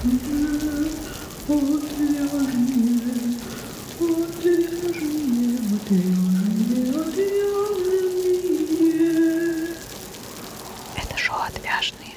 [0.00, 0.06] Это
[11.16, 12.14] шоу «Отвяжные».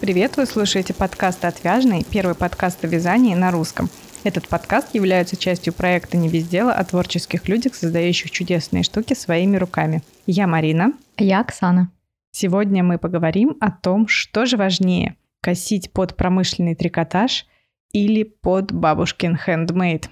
[0.00, 3.90] Привет, вы слушаете подкаст «Отвяжный», первый подкаст о вязании на русском.
[4.24, 9.58] Этот подкаст является частью проекта «Не без дела» о творческих людях, создающих чудесные штуки своими
[9.58, 10.02] руками.
[10.24, 10.94] Я Марина.
[11.18, 11.90] Я Оксана.
[12.30, 17.46] Сегодня мы поговорим о том, что же важнее– косить под промышленный трикотаж
[17.92, 20.10] или под бабушкин хендмейд.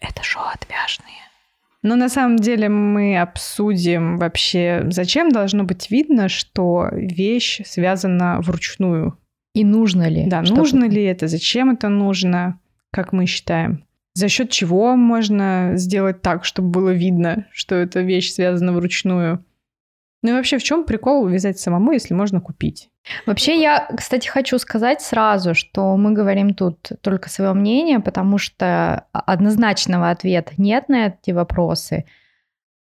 [0.00, 1.24] Это шоу «Отвяжные».
[1.82, 9.18] Но на самом деле мы обсудим вообще, зачем должно быть видно, что вещь связана вручную.
[9.52, 10.24] И нужно ли?
[10.26, 12.58] Да, нужно ли это, зачем это нужно,
[12.90, 13.84] как мы считаем.
[14.14, 19.44] За счет чего можно сделать так, чтобы было видно, что эта вещь связана вручную.
[20.24, 22.88] Ну и вообще, в чем прикол вязать самому, если можно купить?
[23.26, 29.04] Вообще, я, кстати, хочу сказать сразу, что мы говорим тут только свое мнение, потому что
[29.12, 32.06] однозначного ответа нет на эти вопросы.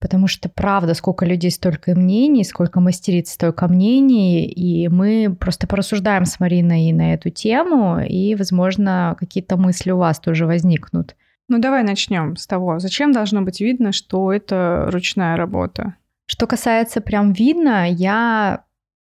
[0.01, 4.45] Потому что, правда, сколько людей, столько и мнений, сколько мастериц, столько мнений.
[4.45, 10.19] И мы просто порассуждаем с Мариной на эту тему, и, возможно, какие-то мысли у вас
[10.19, 11.15] тоже возникнут.
[11.47, 15.95] Ну, давай начнем с того, зачем должно быть видно, что это ручная работа?
[16.31, 18.65] Что касается прям видно, я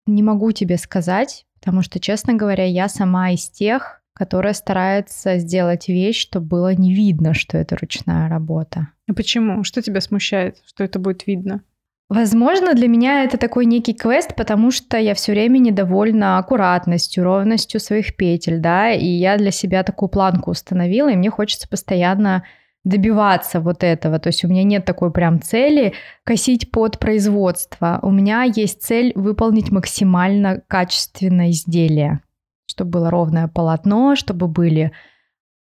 [0.08, 5.90] не могу тебе сказать, потому что, честно говоря, я сама из тех, которая старается сделать
[5.90, 8.88] вещь, чтобы было не видно, что это ручная работа.
[9.08, 9.64] А почему?
[9.66, 11.62] Что тебя смущает, что это будет видно?
[12.08, 17.80] Возможно, для меня это такой некий квест, потому что я все время недовольна аккуратностью, ровностью
[17.80, 22.44] своих петель, да, и я для себя такую планку установила, и мне хочется постоянно
[22.90, 24.20] добиваться вот этого.
[24.20, 28.00] То есть у меня нет такой прям цели косить под производство.
[28.02, 32.22] У меня есть цель выполнить максимально качественное изделие,
[32.66, 34.92] чтобы было ровное полотно, чтобы были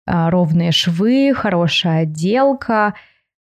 [0.06, 2.94] а, ровные швы, хорошая отделка.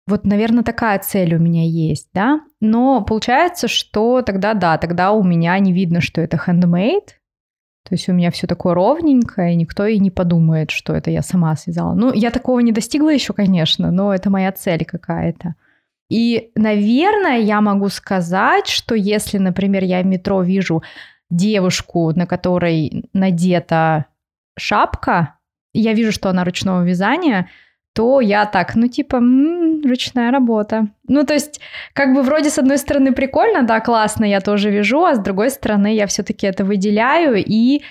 [0.05, 2.41] Вот, наверное, такая цель у меня есть, да.
[2.61, 7.16] Но получается, что тогда, да, тогда у меня не видно, что это handmade,
[7.87, 11.21] то есть у меня все такое ровненькое, и никто и не подумает, что это я
[11.21, 11.93] сама связала.
[11.93, 15.55] Ну, я такого не достигла еще, конечно, но это моя цель какая-то.
[16.09, 20.83] И, наверное, я могу сказать, что если, например, я в метро вижу
[21.29, 24.07] девушку, на которой надета
[24.57, 25.35] шапка,
[25.73, 27.49] я вижу, что она ручного вязания,
[27.97, 30.87] то я так, ну типа, м-м, ручная работа.
[31.07, 31.59] Ну то есть,
[31.93, 35.49] как бы вроде с одной стороны прикольно, да, классно, я тоже вяжу, а с другой
[35.49, 37.81] стороны я все-таки это выделяю и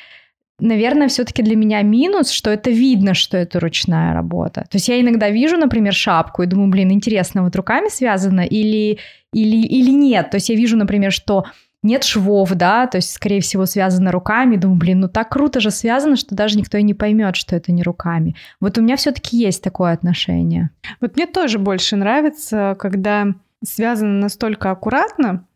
[0.61, 4.61] наверное, все-таки для меня минус, что это видно, что это ручная работа.
[4.71, 8.99] То есть я иногда вижу, например, шапку и думаю, блин, интересно, вот руками связано или,
[9.35, 10.31] или, или нет.
[10.31, 11.45] То есть я вижу, например, что
[11.83, 14.57] нет швов, да, то есть, скорее всего, связано руками.
[14.57, 17.73] Думаю, блин, ну так круто же связано, что даже никто и не поймет, что это
[17.73, 18.35] не руками.
[18.61, 20.71] Вот у меня все-таки есть такое отношение.
[21.01, 23.29] Вот мне тоже больше нравится, когда
[23.65, 25.47] связано настолько аккуратно,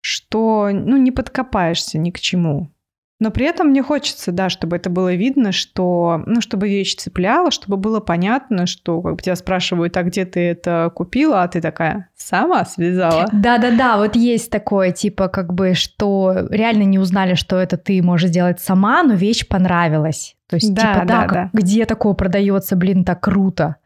[0.00, 2.70] что ну, не подкопаешься ни к чему.
[3.20, 7.50] Но при этом мне хочется, да, чтобы это было видно, что, ну, чтобы вещь цепляла,
[7.50, 11.60] чтобы было понятно, что как бы тебя спрашивают, а где ты это купила, а ты
[11.60, 13.26] такая, сама связала.
[13.30, 18.30] Да-да-да, вот есть такое, типа, как бы, что реально не узнали, что это ты можешь
[18.30, 20.34] сделать сама, но вещь понравилась.
[20.48, 21.50] То есть, да, типа, да, да, да.
[21.52, 23.76] где такое продается, блин, так круто.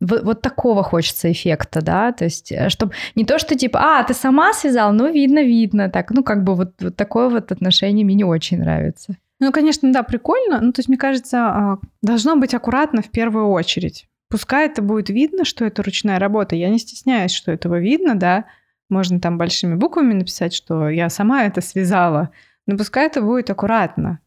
[0.00, 4.14] Вот, такого хочется эффекта, да, то есть, э, чтобы не то, что типа, а, ты
[4.14, 8.14] сама связал, ну, видно, видно, так, ну, как бы вот, вот такое вот отношение мне
[8.14, 9.16] не очень нравится.
[9.40, 13.48] Ну, конечно, да, прикольно, ну, то есть, мне кажется, а, должно быть аккуратно в первую
[13.48, 14.06] очередь.
[14.30, 18.44] Пускай это будет видно, что это ручная работа, я не стесняюсь, что этого видно, да,
[18.88, 22.30] можно там большими буквами написать, что я сама это связала,
[22.66, 24.20] но пускай это будет аккуратно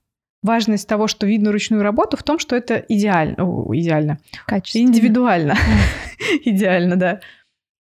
[0.44, 3.44] важность того, что видно ручную работу, в том, что это идеально.
[3.44, 4.19] О, идеально.
[4.46, 4.88] Качественно.
[4.88, 5.56] Индивидуально.
[6.46, 7.19] идеально, да.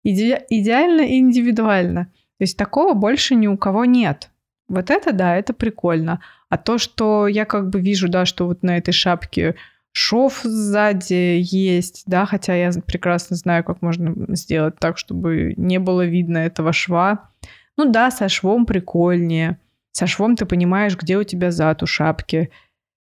[0.06, 2.06] Иде- идеально и индивидуально.
[2.38, 4.30] То есть такого больше ни у кого нет.
[4.68, 6.20] Вот это, да, это прикольно.
[6.48, 9.54] А то, что я как бы вижу, да, что вот на этой шапке
[9.92, 16.04] шов сзади есть, да, хотя я прекрасно знаю, как можно сделать так, чтобы не было
[16.04, 17.30] видно этого шва.
[17.76, 19.58] Ну да, со швом прикольнее.
[19.92, 22.50] Со швом ты понимаешь, где у тебя зад у шапки.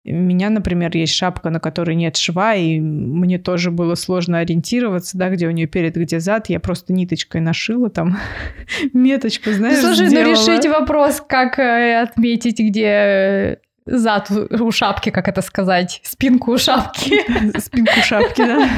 [0.05, 5.19] У меня, например, есть шапка, на которой нет шва, и мне тоже было сложно ориентироваться,
[5.19, 6.49] да, где у нее перед, где зад.
[6.49, 8.19] Я просто ниточкой нашила там
[8.95, 10.25] меточку, знаешь, Слушай, ну сделала.
[10.25, 16.53] ну решить вопрос, как э, отметить, где э, зад у шапки, как это сказать, спинку
[16.53, 17.21] у шапки.
[17.59, 18.69] Спинку шапки, да.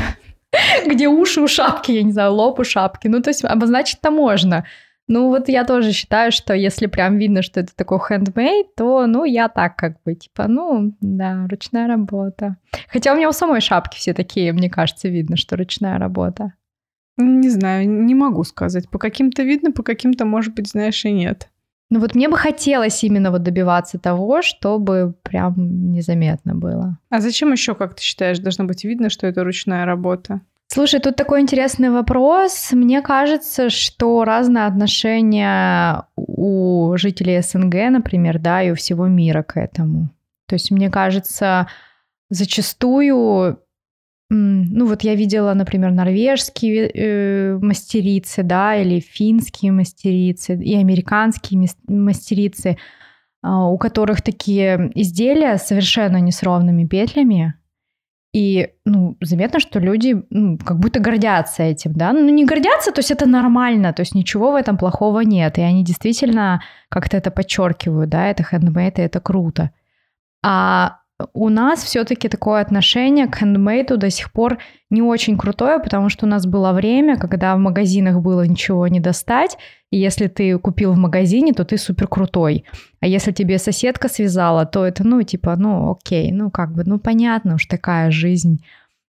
[0.86, 3.08] Где уши у шапки, я не знаю, лоб у шапки.
[3.08, 4.66] Ну, то есть обозначить-то можно.
[5.08, 9.24] Ну вот я тоже считаю, что если прям видно, что это такой handmade, то, ну,
[9.24, 12.56] я так как бы, типа, ну, да, ручная работа.
[12.88, 16.54] Хотя у меня у самой шапки все такие, мне кажется, видно, что ручная работа.
[17.18, 18.88] Не знаю, не могу сказать.
[18.88, 21.48] По каким-то видно, по каким-то, может быть, знаешь, и нет.
[21.90, 26.98] Ну вот мне бы хотелось именно вот добиваться того, чтобы прям незаметно было.
[27.10, 30.40] А зачем еще, как ты считаешь, должно быть видно, что это ручная работа?
[30.74, 32.70] Слушай, тут такой интересный вопрос.
[32.72, 39.60] Мне кажется, что разные отношения у жителей СНГ, например, да, и у всего мира к
[39.60, 40.08] этому.
[40.46, 41.68] То есть, мне кажется,
[42.30, 43.58] зачастую
[44.30, 52.70] ну вот я видела, например, норвежские э, мастерицы, да, или финские мастерицы, и американские мастерицы,
[52.70, 52.76] э,
[53.46, 57.56] у которых такие изделия совершенно не с ровными петлями.
[58.34, 62.12] И, ну, заметно, что люди ну, как будто гордятся этим, да.
[62.12, 65.58] Ну, не гордятся, то есть это нормально, то есть ничего в этом плохого нет.
[65.58, 69.70] И они действительно как-то это подчеркивают, да, это хендмейд, и это круто.
[70.42, 71.01] А
[71.32, 74.58] у нас все-таки такое отношение к хендмейду до сих пор
[74.90, 79.00] не очень крутое, потому что у нас было время, когда в магазинах было ничего не
[79.00, 79.56] достать,
[79.90, 82.64] и если ты купил в магазине, то ты супер крутой.
[83.00, 86.98] А если тебе соседка связала, то это, ну, типа, ну, окей, ну, как бы, ну,
[86.98, 88.64] понятно уж такая жизнь.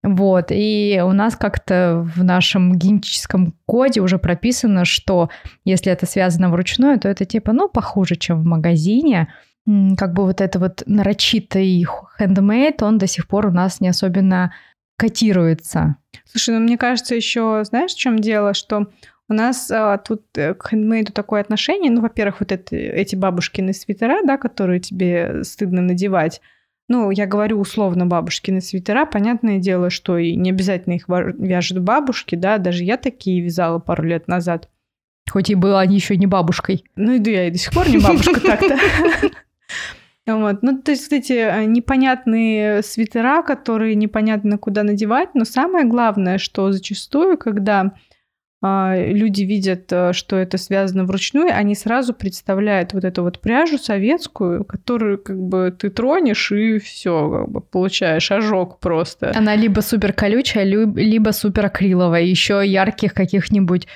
[0.02, 5.28] Вот, и у нас как-то в нашем генетическом коде уже прописано, что
[5.66, 9.28] если это связано вручную, то это типа, ну, похуже, чем в магазине,
[9.66, 11.86] как бы вот это вот нарочитый
[12.18, 14.52] handmade, он до сих пор у нас не особенно
[14.96, 15.96] котируется.
[16.24, 18.88] Слушай, ну мне кажется, еще знаешь, в чем дело, что
[19.30, 21.90] у нас а, тут э, к хендмейду такое отношение.
[21.90, 26.40] Ну, во-первых, вот это, эти бабушкины свитера, да, которые тебе стыдно надевать.
[26.88, 29.06] Ну, я говорю условно бабушкины свитера.
[29.06, 32.58] Понятное дело, что и не обязательно их вяжут бабушки, да.
[32.58, 34.68] Даже я такие вязала пару лет назад.
[35.30, 36.84] Хоть и была еще не бабушкой.
[36.96, 38.76] Ну, иду я и до сих пор не бабушка так-то.
[40.26, 40.62] Вот.
[40.62, 46.70] Ну, то есть эти э, непонятные свитера, которые непонятно куда надевать, но самое главное, что
[46.72, 47.92] зачастую, когда
[48.62, 53.78] э, люди видят, э, что это связано вручную, они сразу представляют вот эту вот пряжу
[53.78, 59.32] советскую, которую как бы ты тронешь и все, как бы получаешь ожог просто.
[59.34, 63.88] Она либо супер колючая, либо супер акриловая, еще ярких каких-нибудь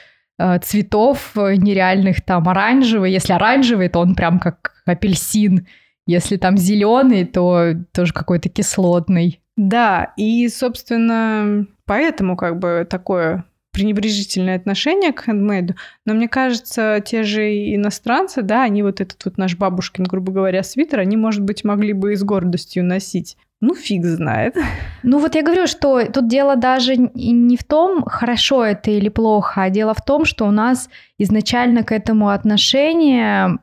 [0.63, 3.13] цветов нереальных, там оранжевый.
[3.13, 5.67] Если оранжевый, то он прям как апельсин.
[6.07, 9.41] Если там зеленый, то тоже какой-то кислотный.
[9.57, 15.75] Да, и, собственно, поэтому как бы такое пренебрежительное отношение к хендмейду.
[16.05, 20.63] Но мне кажется, те же иностранцы, да, они вот этот вот наш бабушкин, грубо говоря,
[20.63, 23.37] свитер, они, может быть, могли бы и с гордостью носить.
[23.66, 24.58] Ну, фиг знает.
[25.02, 29.62] Ну, вот я говорю, что тут дело даже не в том, хорошо это или плохо,
[29.62, 33.58] а дело в том, что у нас изначально к этому отношение,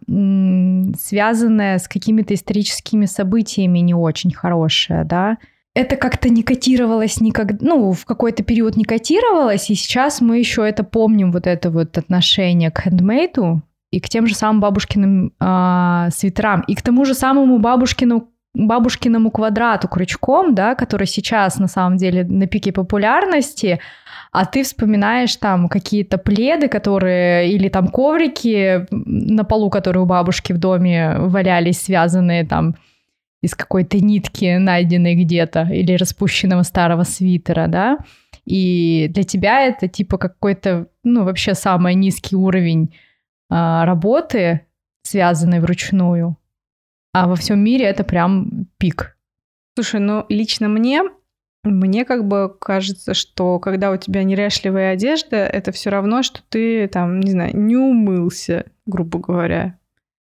[0.97, 5.37] связанное с какими-то историческими событиями, не очень хорошее, да.
[5.75, 10.67] Это как-то не котировалось никогда, ну, в какой-то период не котировалось, и сейчас мы еще
[10.67, 13.61] это помним, вот это вот отношение к хендмейду,
[13.91, 19.31] и к тем же самым бабушкиным э, свитерам, и к тому же самому бабушкину бабушкиному
[19.31, 23.79] квадрату крючком, да, который сейчас на самом деле на пике популярности,
[24.31, 30.53] а ты вспоминаешь там какие-то пледы, которые, или там коврики на полу, которые у бабушки
[30.53, 32.75] в доме валялись, связанные там
[33.41, 37.97] из какой-то нитки, найденной где-то, или распущенного старого свитера, да,
[38.45, 42.93] и для тебя это типа какой-то, ну, вообще самый низкий уровень
[43.49, 44.61] а, работы,
[45.03, 46.37] связанной вручную.
[47.13, 49.17] А во всем мире это прям пик.
[49.75, 51.03] Слушай, ну лично мне
[51.63, 56.87] мне как бы кажется, что когда у тебя неряшливая одежда, это все равно, что ты
[56.87, 59.77] там, не знаю, не умылся, грубо говоря.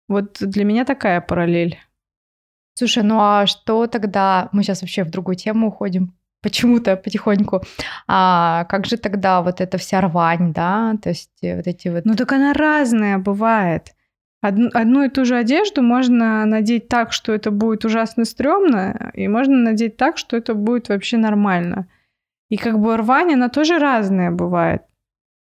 [0.08, 1.80] Вот для меня такая параллель.
[2.76, 4.50] Слушай, ну а что тогда?
[4.52, 6.14] Мы сейчас вообще в другую тему уходим
[6.44, 7.64] почему-то потихоньку.
[8.08, 10.96] А как же тогда вот эта вся рвань, да?
[11.02, 12.06] То есть вот эти вот...
[12.06, 13.95] Ну так она разная бывает.
[14.48, 19.28] Одну, одну и ту же одежду можно надеть так, что это будет ужасно стрёмно, и
[19.28, 21.88] можно надеть так, что это будет вообще нормально.
[22.50, 24.84] И как бы рвань, она тоже разная бывает.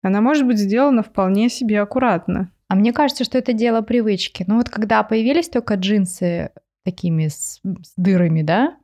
[0.03, 2.49] Она может быть сделана вполне себе аккуратно.
[2.69, 4.45] А мне кажется, что это дело привычки.
[4.47, 6.51] Ну вот когда появились только джинсы
[6.85, 8.77] такими с, с дырами, да,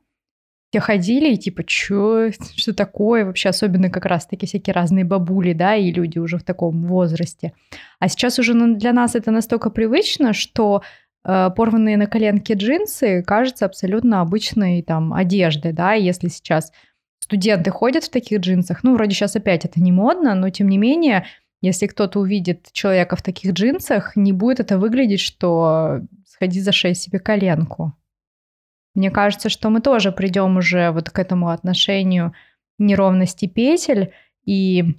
[0.70, 5.74] все ходили и типа, чё, что такое вообще, особенно как раз-таки всякие разные бабули, да,
[5.74, 7.52] и люди уже в таком возрасте.
[7.98, 10.82] А сейчас уже для нас это настолько привычно, что
[11.24, 16.72] э, порванные на коленке джинсы кажутся абсолютно обычной там одеждой, да, если сейчас
[17.18, 20.78] студенты ходят в таких джинсах, ну, вроде сейчас опять это не модно, но тем не
[20.78, 21.26] менее
[21.62, 27.02] если кто-то увидит человека в таких джинсах, не будет это выглядеть, что сходи за шесть
[27.02, 27.92] себе коленку.
[28.94, 32.32] Мне кажется, что мы тоже придем уже вот к этому отношению
[32.78, 34.12] неровности петель
[34.44, 34.96] и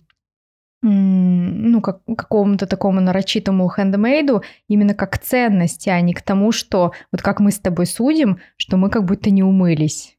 [0.83, 7.21] ну, как, какому-то такому нарочитому хендмейду именно как ценности, а не к тому, что вот
[7.21, 10.17] как мы с тобой судим, что мы как будто не умылись.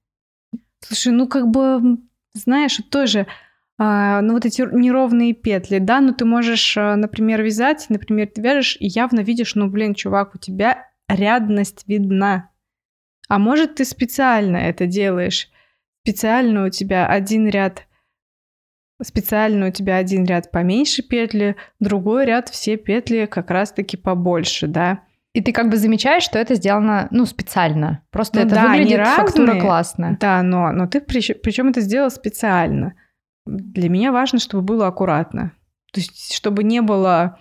[0.80, 1.98] Слушай, ну как бы,
[2.34, 3.26] знаешь, тоже,
[3.78, 8.40] а, ну вот эти неровные петли, да, ну ты можешь, а, например, вязать, например, ты
[8.40, 12.50] вяжешь и явно видишь, ну блин, чувак, у тебя рядность видна.
[13.32, 15.48] А может, ты специально это делаешь,
[16.02, 17.86] специально у тебя один ряд
[19.02, 25.04] специально у тебя один ряд поменьше петли, другой ряд все петли как раз-таки побольше, да.
[25.32, 28.04] И ты как бы замечаешь, что это сделано, ну, специально.
[28.10, 30.18] Просто ну, это да, выглядит разные, фактура классно.
[30.20, 32.92] Да, но, но ты причем это сделал специально.
[33.46, 35.52] Для меня важно, чтобы было аккуратно.
[35.94, 37.38] То есть, чтобы не было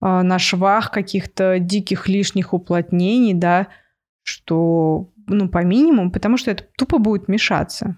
[0.00, 3.68] э, на швах каких-то диких лишних уплотнений, да,
[4.24, 7.96] что, ну, по минимуму, потому что это тупо будет мешаться.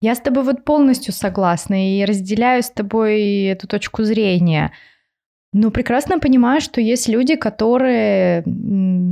[0.00, 4.72] Я с тобой вот полностью согласна и разделяю с тобой эту точку зрения.
[5.52, 8.44] Но прекрасно понимаю, что есть люди, которые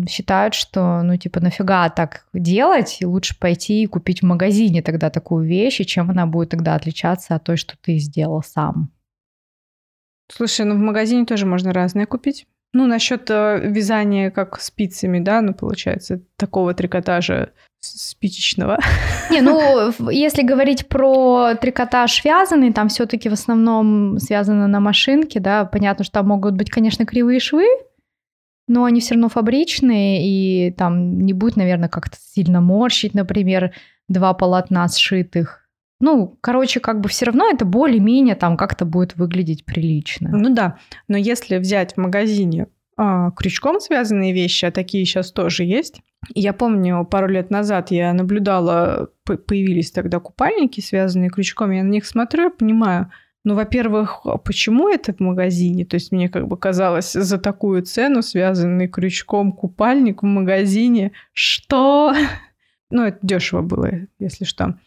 [0.09, 5.11] считают, что, ну, типа, нафига так делать, и лучше пойти и купить в магазине тогда
[5.11, 8.93] такую вещь, и чем она будет тогда отличаться от той, что ты сделал сам.
[10.31, 12.47] Слушай, ну в магазине тоже можно разное купить.
[12.77, 18.79] Ну, насчет э, вязания как спицами, да, ну, получается, такого трикотажа спичечного.
[19.31, 25.65] Не, ну, если говорить про трикотаж вязаный, там все-таки в основном связано на машинке, да,
[25.65, 27.67] понятно, что там могут быть, конечно, кривые швы,
[28.69, 33.73] но они все равно фабричные, и там не будет, наверное, как-то сильно морщить, например,
[34.07, 35.66] два полотна сшитых.
[36.01, 40.31] Ну, короче, как бы все равно это более-менее там как-то будет выглядеть прилично.
[40.33, 42.67] Ну да, но если взять в магазине
[42.99, 46.01] а, крючком связанные вещи, а такие сейчас тоже есть.
[46.35, 52.07] Я помню, пару лет назад я наблюдала, появились тогда купальники, связанные крючком, я на них
[52.07, 53.11] смотрю и понимаю,
[53.45, 55.85] ну, во-первых, а почему это в магазине?
[55.85, 62.15] То есть мне как бы казалось, за такую цену связанный крючком купальник в магазине, что?
[62.89, 64.79] Ну, это дешево было, если что.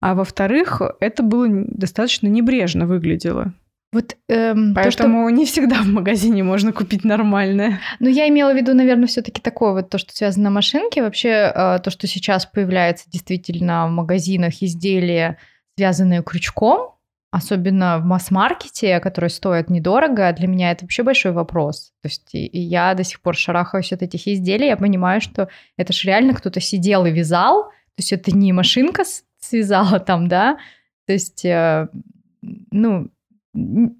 [0.00, 3.54] А во-вторых, это было достаточно небрежно выглядело.
[3.92, 5.36] Вот, эм, Поэтому то, что...
[5.36, 7.80] не всегда в магазине можно купить нормальное.
[7.98, 11.02] Ну, я имела в виду, наверное, все-таки такое вот то, что связано на машинке.
[11.02, 15.38] Вообще, э, то, что сейчас появляется действительно в магазинах изделия,
[15.78, 16.96] связанные крючком,
[17.30, 21.92] особенно в масс-маркете, которые стоят недорого, для меня это вообще большой вопрос.
[22.02, 25.48] То есть и, и я до сих пор шарахаюсь от этих изделий, я понимаю, что
[25.76, 29.04] это же реально кто-то сидел и вязал, то есть это не машинка
[29.40, 30.58] связала там, да,
[31.06, 31.88] то есть, э,
[32.70, 33.10] ну,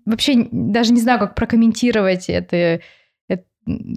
[0.05, 2.81] вообще даже не знаю, как прокомментировать это,
[3.29, 3.45] это,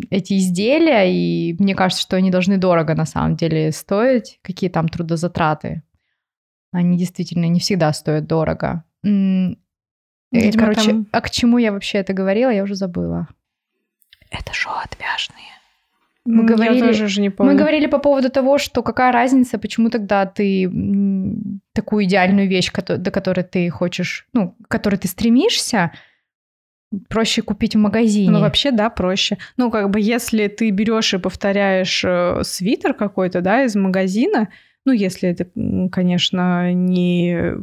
[0.10, 4.88] эти изделия, и мне кажется, что они должны дорого на самом деле стоить, какие там
[4.88, 5.84] трудозатраты.
[6.72, 8.84] Они действительно не всегда стоят дорого.
[9.04, 11.08] Видимо, Короче, там...
[11.12, 13.28] а к чему я вообще это говорила, я уже забыла.
[14.30, 15.59] Это шоу отвяжные.
[16.30, 17.54] Мы говорили, тоже же не помню.
[17.54, 20.72] мы говорили по поводу того, что какая разница, почему тогда ты
[21.74, 25.92] такую идеальную вещь, до которой ты хочешь, ну, к которой ты стремишься,
[27.08, 28.32] проще купить в магазине.
[28.32, 29.38] Ну, вообще, да, проще.
[29.58, 34.50] Ну, как бы, если ты берешь и повторяешь э, свитер какой-то, да, из магазина,
[34.86, 35.48] ну, если это,
[35.92, 37.56] конечно, не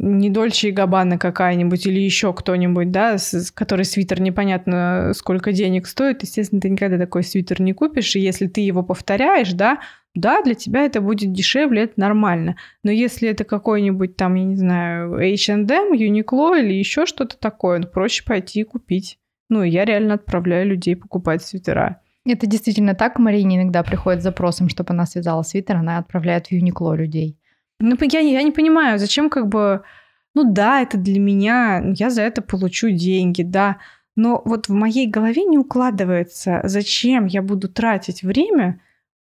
[0.00, 5.88] не Дольче и Габбана какая-нибудь или еще кто-нибудь, да, с, который свитер непонятно сколько денег
[5.88, 9.80] стоит, естественно, ты никогда такой свитер не купишь, и если ты его повторяешь, да,
[10.14, 12.56] да, для тебя это будет дешевле, это нормально.
[12.84, 17.88] Но если это какой-нибудь там, я не знаю, H&M, Uniqlo или еще что-то такое, ну,
[17.88, 19.18] проще пойти и купить.
[19.48, 22.02] Ну, я реально отправляю людей покупать свитера.
[22.24, 23.18] Это действительно так.
[23.18, 27.38] Марине иногда приходит с запросом, чтобы она связала свитер, она отправляет в Uniqlo людей.
[27.80, 29.82] Ну, я, я не понимаю, зачем как бы...
[30.34, 33.78] Ну да, это для меня, я за это получу деньги, да.
[34.16, 38.80] Но вот в моей голове не укладывается, зачем я буду тратить время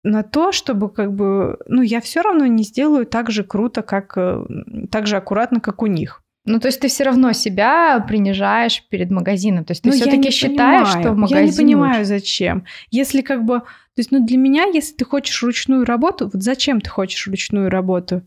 [0.05, 4.15] на то, чтобы как бы, ну, я все равно не сделаю так же круто, как,
[4.17, 4.45] э,
[4.91, 6.23] так же аккуратно, как у них.
[6.45, 9.65] Ну, то есть ты все равно себя принижаешь перед магазином.
[9.65, 11.03] То есть ты ну, все-таки считаешь, понимаю.
[11.03, 11.41] что в магазине.
[11.41, 12.09] Я не понимаю, лучше.
[12.09, 12.65] зачем.
[12.91, 13.61] Если как бы.
[13.61, 17.71] То есть, ну, для меня, если ты хочешь ручную работу, вот зачем ты хочешь ручную
[17.71, 18.23] работу?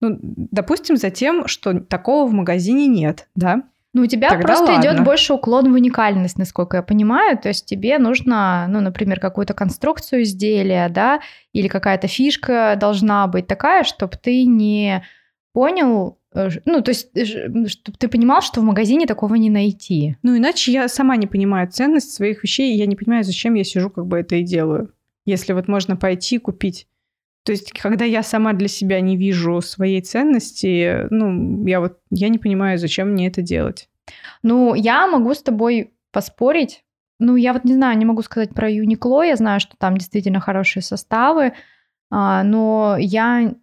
[0.00, 3.62] Ну, допустим, за тем, что такого в магазине нет, да?
[3.92, 4.80] Ну, у тебя Тогда просто ладно.
[4.80, 7.36] идет больше уклон в уникальность, насколько я понимаю.
[7.36, 11.20] То есть тебе нужно, ну, например, какую-то конструкцию изделия, да,
[11.52, 15.02] или какая-то фишка должна быть такая, чтобы ты не
[15.52, 17.08] понял, э, ну, то есть,
[17.68, 20.16] чтобы ты понимал, что в магазине такого не найти.
[20.22, 23.64] Ну, иначе я сама не понимаю ценность своих вещей, и я не понимаю, зачем я
[23.64, 24.94] сижу, как бы это и делаю.
[25.26, 26.86] Если вот можно пойти купить.
[27.44, 32.28] То есть, когда я сама для себя не вижу своей ценности, ну, я вот, я
[32.28, 33.88] не понимаю, зачем мне это делать.
[34.42, 36.84] Ну, я могу с тобой поспорить.
[37.18, 40.40] Ну, я вот не знаю, не могу сказать про Юникло, я знаю, что там действительно
[40.40, 41.52] хорошие составы,
[42.10, 43.54] а, но я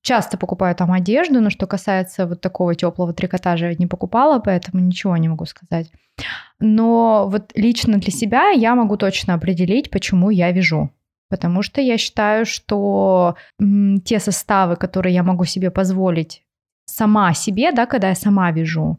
[0.00, 4.82] часто покупаю там одежду, но что касается вот такого теплого трикотажа, я не покупала, поэтому
[4.82, 5.90] ничего не могу сказать.
[6.60, 10.90] Но вот лично для себя я могу точно определить, почему я вяжу.
[11.28, 16.42] Потому что я считаю, что м, те составы, которые я могу себе позволить
[16.86, 18.98] сама себе, да, когда я сама вяжу,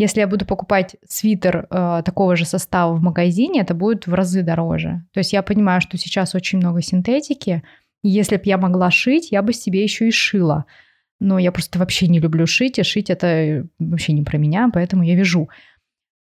[0.00, 4.42] если я буду покупать свитер э, такого же состава в магазине, это будет в разы
[4.42, 5.04] дороже.
[5.12, 7.62] То есть я понимаю, что сейчас очень много синтетики,
[8.02, 10.64] и если бы я могла шить, я бы себе еще и шила.
[11.20, 15.02] Но я просто вообще не люблю шить, и шить это вообще не про меня, поэтому
[15.02, 15.50] я вяжу.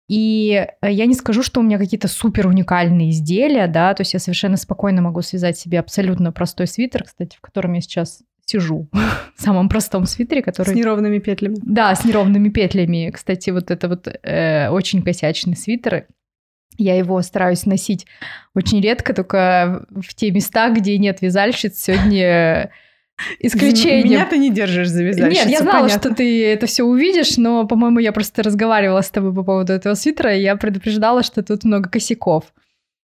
[0.08, 4.14] И э, я не скажу, что у меня какие-то супер уникальные изделия, да, то есть
[4.14, 8.88] я совершенно спокойно могу связать себе абсолютно простой свитер, кстати, в котором я сейчас сижу
[9.36, 10.72] в самом простом свитере, который...
[10.72, 11.56] С неровными петлями.
[11.60, 13.10] Да, с неровными петлями.
[13.14, 16.06] Кстати, вот это вот э, очень косячный свитер.
[16.78, 18.06] Я его стараюсь носить
[18.54, 21.76] очень редко, только в те места, где нет вязальщиц.
[21.76, 22.70] Сегодня
[23.38, 24.04] исключение.
[24.04, 26.00] Меня ты не держишь за вязальщицу, Нет, я знала, понятно.
[26.00, 29.94] что ты это все увидишь, но, по-моему, я просто разговаривала с тобой по поводу этого
[29.94, 32.44] свитера, и я предупреждала, что тут много косяков.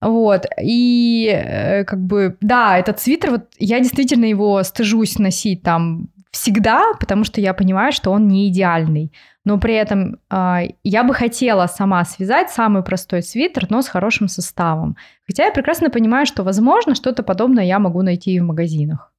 [0.01, 6.09] Вот, и э, как бы, да, этот свитер, вот я действительно его стыжусь носить там
[6.31, 9.13] всегда, потому что я понимаю, что он не идеальный.
[9.45, 14.29] Но при этом э, я бы хотела сама связать самый простой свитер, но с хорошим
[14.29, 14.97] составом.
[15.27, 19.10] Хотя я прекрасно понимаю, что, возможно, что-то подобное я могу найти и в магазинах.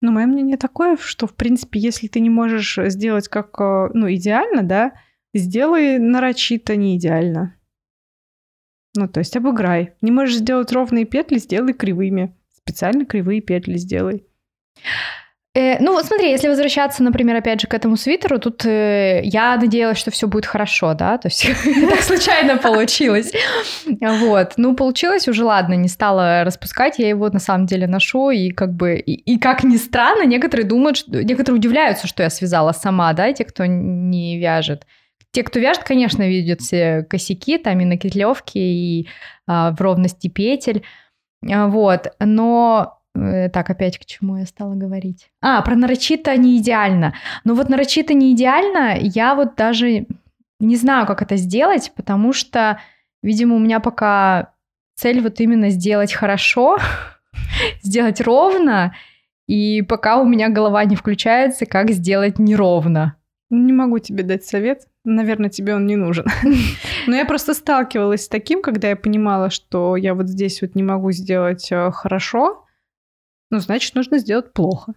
[0.00, 4.12] Ну, мое мнение такое, что, в принципе, если ты не можешь сделать как, э, ну,
[4.12, 4.92] идеально, да,
[5.32, 7.56] сделай нарочито не идеально.
[8.96, 9.94] Ну, то есть обыграй.
[10.02, 12.36] Не можешь сделать ровные петли, сделай кривыми.
[12.52, 14.26] Специально кривые петли сделай.
[15.56, 19.56] Э, ну, вот смотри, если возвращаться, например, опять же к этому свитеру, тут э, я
[19.56, 21.46] надеялась, что все будет хорошо, да, то есть
[21.88, 23.32] так случайно получилось.
[24.00, 28.50] Вот, ну, получилось уже, ладно, не стала распускать, я его на самом деле ношу, и
[28.50, 33.32] как бы, и, как ни странно, некоторые думают, некоторые удивляются, что я связала сама, да,
[33.32, 34.86] те, кто не вяжет.
[35.30, 39.08] Те, кто вяжет, конечно, видят все косяки, там и на кетлевке, и
[39.46, 40.82] а, в ровности петель,
[41.48, 45.30] А, вот, но Э, Так, опять к чему я стала говорить?
[45.40, 47.14] А, про нарочито не идеально.
[47.44, 50.06] Ну вот нарочито не идеально, я вот даже
[50.58, 52.80] не знаю, как это сделать, потому что,
[53.22, 54.52] видимо, у меня пока
[54.96, 56.78] цель вот именно сделать хорошо,
[57.82, 58.94] сделать ровно,
[59.46, 63.16] и пока у меня голова не включается, как сделать неровно.
[63.50, 64.88] Не могу тебе дать совет.
[65.04, 66.24] Наверное, тебе он не нужен.
[67.06, 70.82] Но я просто сталкивалась с таким, когда я понимала, что я вот здесь вот не
[70.82, 72.63] могу сделать э, хорошо,
[73.54, 74.94] ну, значит, нужно сделать плохо.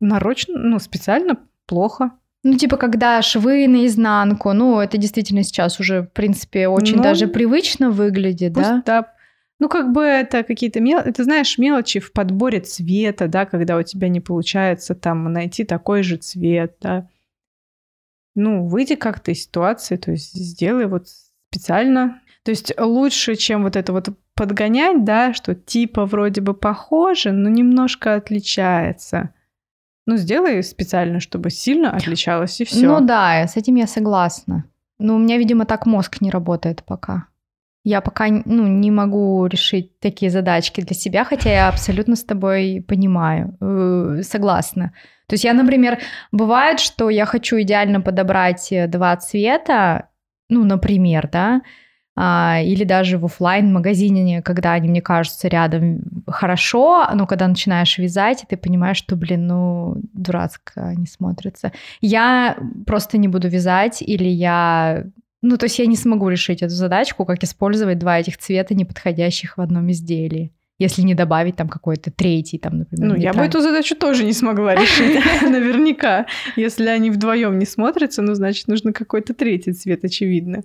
[0.00, 1.36] Нарочно, ну, специально
[1.66, 2.12] плохо.
[2.42, 7.26] Ну, типа, когда швы наизнанку, ну, это действительно сейчас уже, в принципе, очень Ну, даже
[7.26, 8.82] привычно выглядит, Пусть, да?
[8.86, 9.14] да.
[9.58, 11.02] Ну, как бы это какие-то мел...
[11.02, 16.02] ты знаешь, мелочи в подборе цвета, да, когда у тебя не получается там найти такой
[16.02, 17.06] же цвет, да.
[18.34, 21.08] Ну, выйди как-то из ситуации, то есть сделай вот
[21.50, 22.22] специально.
[22.44, 27.48] То есть лучше, чем вот это вот подгонять, да, что типа вроде бы похоже, но
[27.50, 29.34] немножко отличается.
[30.06, 32.86] Ну, сделай специально, чтобы сильно отличалось, и все.
[32.86, 34.64] Ну да, с этим я согласна.
[34.98, 37.26] Но у меня, видимо, так мозг не работает пока.
[37.84, 42.84] Я пока ну, не могу решить такие задачки для себя, хотя я абсолютно с тобой
[42.86, 44.92] понимаю, э, согласна.
[45.26, 45.98] То есть я, например,
[46.32, 50.08] бывает, что я хочу идеально подобрать э, два цвета,
[50.50, 51.62] ну, например, да,
[52.20, 58.44] или даже в офлайн магазине, когда они мне кажутся рядом хорошо, но когда начинаешь вязать,
[58.48, 61.72] ты понимаешь, что, блин, ну, дурацко они смотрятся.
[62.00, 65.04] Я просто не буду вязать, или я...
[65.42, 68.84] Ну, то есть я не смогу решить эту задачку, как использовать два этих цвета, не
[68.84, 70.52] подходящих в одном изделии.
[70.78, 73.08] Если не добавить там какой-то третий, там, например.
[73.08, 76.26] Ну, я бы эту задачу тоже не смогла решить, наверняка.
[76.56, 80.62] Если они вдвоем не смотрятся, ну, значит, нужно какой-то третий цвет, очевидно.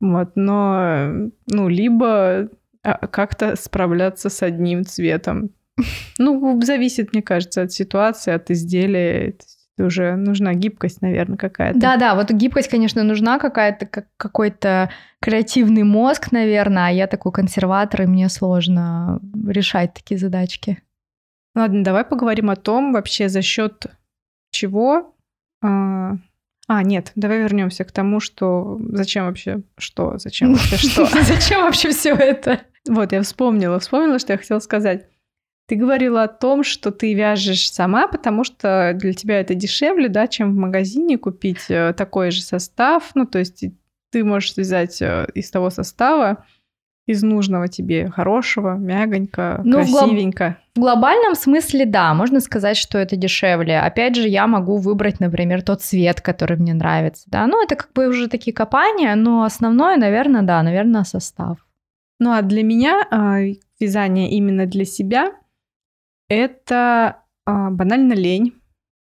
[0.00, 2.48] Вот, но, ну, либо
[2.82, 5.50] а, как-то справляться с одним цветом.
[6.18, 9.34] Ну, зависит, мне кажется, от ситуации, от изделия.
[9.78, 11.78] Уже нужна гибкость, наверное, какая-то.
[11.78, 18.02] Да-да, вот гибкость, конечно, нужна какая-то, как какой-то креативный мозг, наверное, а я такой консерватор,
[18.02, 20.82] и мне сложно решать такие задачки.
[21.54, 23.86] Ладно, давай поговорим о том вообще за счет
[24.50, 25.14] чего
[25.62, 26.16] А,
[26.70, 31.06] а, нет, давай вернемся к тому, что зачем вообще что, зачем вообще что.
[31.22, 32.60] Зачем вообще все это?
[32.86, 35.06] Вот, я вспомнила, вспомнила, что я хотела сказать.
[35.66, 40.26] Ты говорила о том, что ты вяжешь сама, потому что для тебя это дешевле, да,
[40.26, 43.12] чем в магазине купить э, такой же состав.
[43.14, 43.64] Ну, то есть
[44.10, 46.44] ты можешь связать э, из того состава,
[47.08, 50.58] из нужного тебе, хорошего, мягонько, ну, красивенько.
[50.74, 50.92] В, глоб...
[50.92, 53.80] в глобальном смысле, да, можно сказать, что это дешевле.
[53.80, 57.46] Опять же, я могу выбрать, например, тот цвет, который мне нравится, да.
[57.46, 61.56] Ну, это как бы уже такие копания, но основное, наверное, да, наверное, состав.
[62.20, 65.32] Ну, а для меня э, вязание именно для себя—
[66.28, 68.52] это а, банально лень.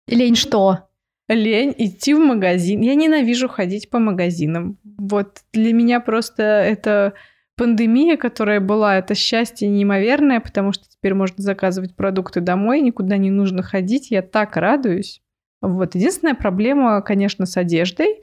[0.07, 0.89] Лень что?
[1.29, 2.81] Лень идти в магазин.
[2.81, 4.79] Я ненавижу ходить по магазинам.
[4.99, 7.13] Вот для меня просто это
[7.61, 13.31] пандемия, которая была, это счастье неимоверное, потому что теперь можно заказывать продукты домой, никуда не
[13.31, 14.11] нужно ходить.
[14.11, 15.20] Я так радуюсь.
[15.61, 15.94] Вот.
[15.94, 18.23] Единственная проблема, конечно, с одеждой,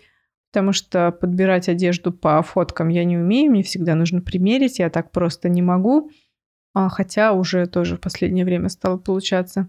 [0.52, 5.12] потому что подбирать одежду по фоткам я не умею, мне всегда нужно примерить, я так
[5.12, 6.10] просто не могу
[6.78, 9.68] а, хотя уже тоже в последнее время стало получаться.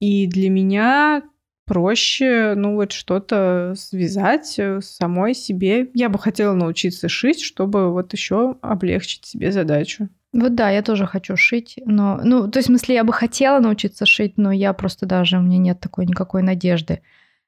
[0.00, 1.22] И для меня
[1.66, 5.90] проще, ну вот что-то связать э, самой себе.
[5.92, 10.08] Я бы хотела научиться шить, чтобы вот еще облегчить себе задачу.
[10.32, 13.58] Вот да, я тоже хочу шить, но, ну, то есть, в смысле, я бы хотела
[13.58, 17.00] научиться шить, но я просто даже, у меня нет такой никакой надежды.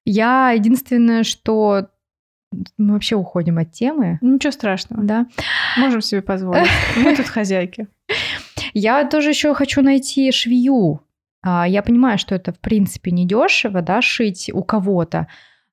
[0.05, 1.89] Я единственное, что
[2.79, 4.19] мы вообще уходим от темы.
[4.23, 5.03] Ничего страшного.
[5.03, 5.27] Да.
[5.77, 6.67] Можем себе позволить.
[6.97, 7.89] Мы тут хозяйки.
[8.73, 11.03] Я тоже еще хочу найти швею.
[11.51, 15.29] А, я понимаю, что это в принципе не дешево, да, шить у кого-то.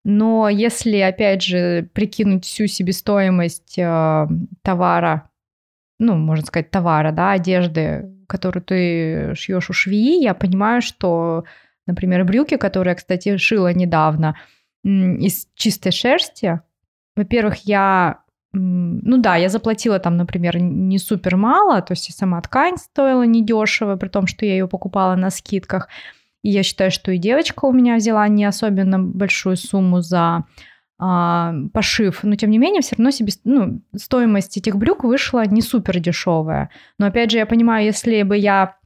[0.06, 4.28] Но если, опять же, прикинуть всю себестоимость э,
[4.62, 5.30] товара,
[6.00, 11.44] ну, можно сказать, товара, да, одежды, которую ты шьешь у швеи, я понимаю, что,
[11.88, 14.38] например, брюки, которые я, кстати, шила недавно
[14.84, 16.62] из чистой шерсти,
[17.18, 18.20] во-первых, я
[18.58, 23.24] ну да, я заплатила там, например, не супер мало, то есть и сама ткань стоила
[23.24, 25.90] недешево, при том, что я ее покупала на скидках.
[26.42, 30.46] И я считаю, что и девочка у меня взяла не особенно большую сумму за
[30.98, 35.62] а, пошив, но тем не менее все равно себе ну, стоимость этих брюк вышла не
[35.62, 36.70] супер дешевая.
[36.98, 38.78] Но опять же я понимаю, если бы я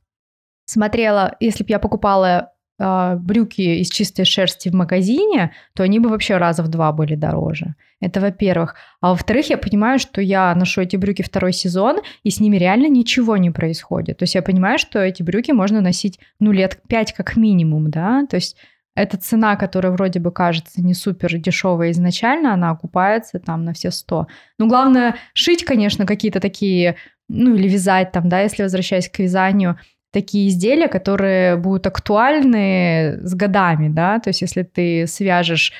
[0.66, 6.38] смотрела, если бы я покупала брюки из чистой шерсти в магазине, то они бы вообще
[6.38, 7.76] раза в два были дороже.
[8.00, 8.76] Это во-первых.
[9.02, 12.88] А во-вторых, я понимаю, что я ношу эти брюки второй сезон, и с ними реально
[12.88, 14.18] ничего не происходит.
[14.18, 18.26] То есть я понимаю, что эти брюки можно носить, ну, лет пять как минимум, да,
[18.30, 18.56] то есть
[18.96, 23.92] эта цена, которая вроде бы кажется не супер дешевая изначально, она окупается там на все
[23.92, 24.28] сто.
[24.58, 26.96] Ну, главное, шить, конечно, какие-то такие,
[27.28, 29.78] ну, или вязать там, да, если возвращаясь к вязанию,
[30.12, 35.74] такие изделия, которые будут актуальны с годами, да, то есть если ты свяжешь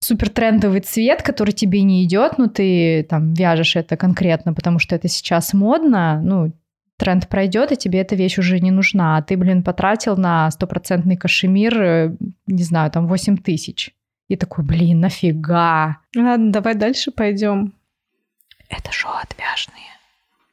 [0.00, 4.94] супер трендовый цвет, который тебе не идет, но ты там вяжешь это конкретно, потому что
[4.94, 6.52] это сейчас модно, ну,
[6.98, 11.16] тренд пройдет, и тебе эта вещь уже не нужна, а ты, блин, потратил на стопроцентный
[11.16, 13.94] кашемир, э, не знаю, там 8 тысяч.
[14.28, 15.98] И такой, блин, нафига?
[16.16, 17.74] Ладно, давай дальше пойдем.
[18.68, 19.95] Это что, отвяжные?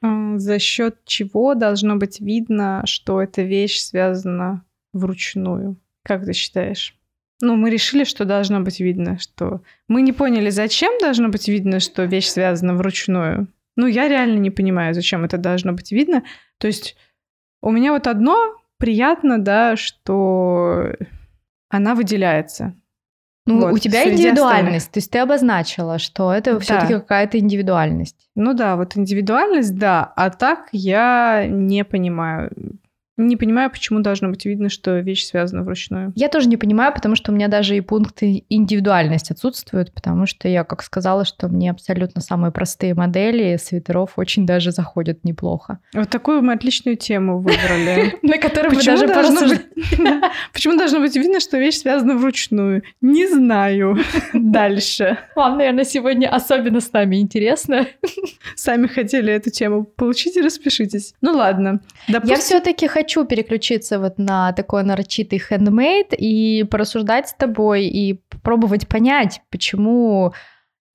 [0.04, 5.78] За счет чего должно быть видно, что эта вещь связана вручную?
[6.04, 6.98] Как ты считаешь?
[7.40, 9.62] Ну, мы решили, что должно быть видно, что...
[9.88, 13.48] Мы не поняли, зачем должно быть видно, что вещь связана вручную.
[13.76, 16.24] Ну, я реально не понимаю, зачем это должно быть видно.
[16.58, 16.98] То есть
[17.62, 20.94] у меня вот одно приятно, да, что
[21.70, 22.76] она выделяется.
[23.46, 26.60] Ну, вот, у тебя индивидуальность, то есть ты обозначила, что это да.
[26.60, 28.16] все-таки какая-то индивидуальность.
[28.36, 32.52] Ну да, вот индивидуальность, да, а так я не понимаю.
[33.16, 36.12] Не понимаю, почему должно быть видно, что вещь связана вручную.
[36.16, 40.48] Я тоже не понимаю, потому что у меня даже и пункты индивидуальность отсутствуют, потому что
[40.48, 45.80] я, как сказала, что мне абсолютно самые простые модели свитеров очень даже заходят неплохо.
[45.94, 48.18] Вот такую мы отличную тему выбрали.
[48.24, 49.06] На которой мы даже
[50.54, 52.82] Почему должно быть видно, что вещь связана вручную?
[53.02, 54.00] Не знаю.
[54.34, 55.20] Дальше.
[55.36, 57.86] Вам, наверное, сегодня особенно с нами интересно.
[58.56, 61.14] Сами хотели эту тему получить и распишитесь.
[61.22, 61.80] Ну ладно.
[62.08, 68.22] Я все-таки хочу хочу переключиться вот на такой нарочитый хендмейд и порассуждать с тобой и
[68.30, 70.34] попробовать понять, почему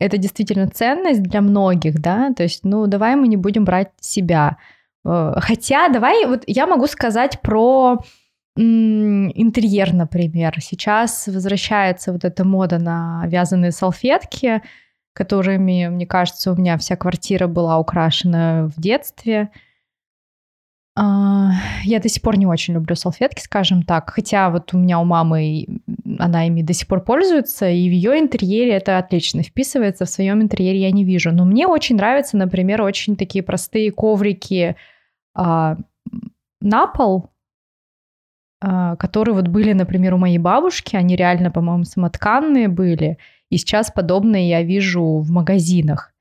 [0.00, 4.56] это действительно ценность для многих, да, то есть, ну, давай мы не будем брать себя.
[5.04, 7.98] Э, хотя, давай, вот я могу сказать про
[8.56, 10.54] интерьер, например.
[10.60, 14.62] Сейчас возвращается вот эта мода на вязаные салфетки,
[15.12, 19.50] которыми, мне кажется, у меня вся квартира была украшена в детстве–
[20.98, 24.10] я до сих пор не очень люблю салфетки, скажем так.
[24.10, 25.66] Хотя вот у меня у мамы,
[26.18, 30.42] она ими до сих пор пользуется, и в ее интерьере это отлично вписывается, в своем
[30.42, 31.30] интерьере я не вижу.
[31.32, 34.76] Но мне очень нравятся, например, очень такие простые коврики
[35.34, 35.76] а,
[36.60, 37.30] на пол,
[38.60, 40.96] а, которые вот были, например, у моей бабушки.
[40.96, 43.18] Они реально, по-моему, самотканные были.
[43.50, 46.12] И сейчас подобные я вижу в магазинах.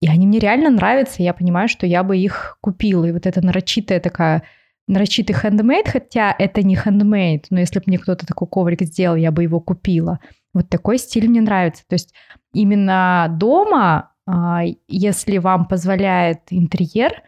[0.00, 3.04] И они мне реально нравятся, я понимаю, что я бы их купила.
[3.04, 4.42] И вот эта нарочитая такая,
[4.88, 9.32] нарочитый хендмейд, хотя это не хендмейд, но если бы мне кто-то такой коврик сделал, я
[9.32, 10.20] бы его купила.
[10.54, 11.84] Вот такой стиль мне нравится.
[11.88, 12.14] То есть
[12.52, 17.22] именно дома, а, если вам позволяет интерьер,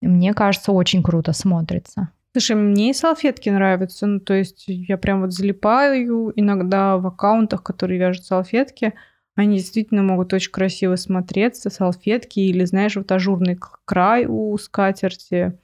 [0.00, 2.10] мне кажется, очень круто смотрится.
[2.32, 4.06] Слушай, мне и салфетки нравятся.
[4.06, 8.94] Ну, то есть я прям вот залипаю иногда в аккаунтах, которые вяжут салфетки.
[9.38, 15.56] Они действительно могут очень красиво смотреться, салфетки или, знаешь, вот ажурный край у скатерти.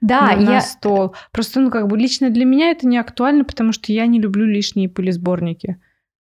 [0.00, 0.38] Да, на, я...
[0.38, 1.14] на стол.
[1.30, 4.46] Просто, ну, как бы лично для меня это не актуально, потому что я не люблю
[4.46, 5.76] лишние пылесборники.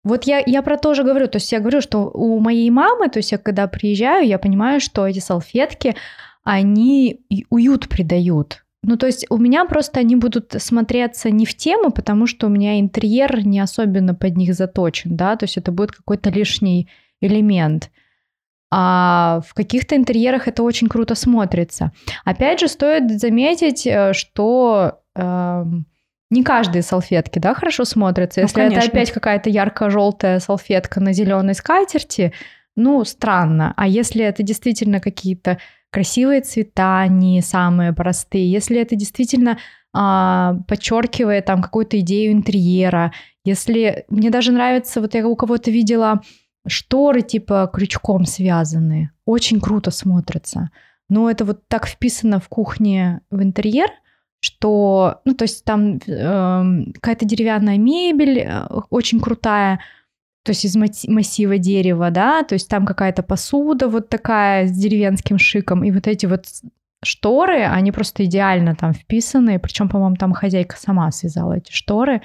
[0.02, 1.28] Вот я, я про то же говорю.
[1.28, 4.80] То есть я говорю, что у моей мамы, то есть я когда приезжаю, я понимаю,
[4.80, 5.96] что эти салфетки,
[6.42, 8.63] они уют придают.
[8.86, 12.50] Ну, то есть у меня просто они будут смотреться не в тему, потому что у
[12.50, 16.88] меня интерьер не особенно под них заточен, да, то есть это будет какой-то лишний
[17.20, 17.90] элемент.
[18.70, 21.92] А в каких-то интерьерах это очень круто смотрится.
[22.24, 25.64] Опять же, стоит заметить, э, что э,
[26.30, 28.40] не каждые салфетки, да, хорошо смотрятся.
[28.40, 28.80] Ну, Если конечно.
[28.80, 32.32] это опять какая-то ярко-желтая салфетка на зеленой скатерти,
[32.76, 33.72] ну, странно.
[33.76, 35.58] А если это действительно какие-то
[35.90, 39.58] красивые цвета, не самые простые, если это действительно
[39.92, 43.12] а, подчеркивает там какую-то идею интерьера,
[43.44, 46.20] если мне даже нравится, вот я у кого-то видела
[46.66, 50.70] шторы типа крючком связанные, очень круто смотрятся.
[51.08, 53.90] Но это вот так вписано в кухне в интерьер,
[54.40, 59.80] что, ну, то есть там э, какая-то деревянная мебель э, очень крутая,
[60.44, 65.38] то есть из массива дерева, да, то есть там какая-то посуда вот такая с деревенским
[65.38, 66.44] шиком, и вот эти вот
[67.02, 72.20] шторы, они просто идеально там вписаны, причем, по-моему, там хозяйка сама связала эти шторы,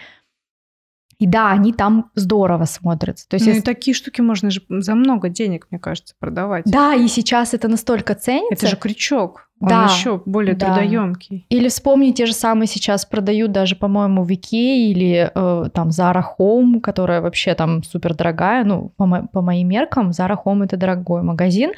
[1.18, 3.28] и да, они там здорово смотрятся.
[3.28, 3.62] То есть ну если...
[3.62, 6.66] и такие штуки можно же за много денег, мне кажется, продавать.
[6.66, 8.54] Да, и сейчас это настолько ценится.
[8.54, 9.49] Это же крючок.
[9.62, 10.68] Он да, еще более да.
[10.68, 11.46] трудоемкий.
[11.50, 16.24] Или вспомни, те же самые сейчас продают даже, по-моему, в Икее или э, там Zara
[16.38, 18.64] Home, которая вообще там супер дорогая.
[18.64, 21.72] Ну, по, мо- по моим меркам, Zara Home это дорогой магазин.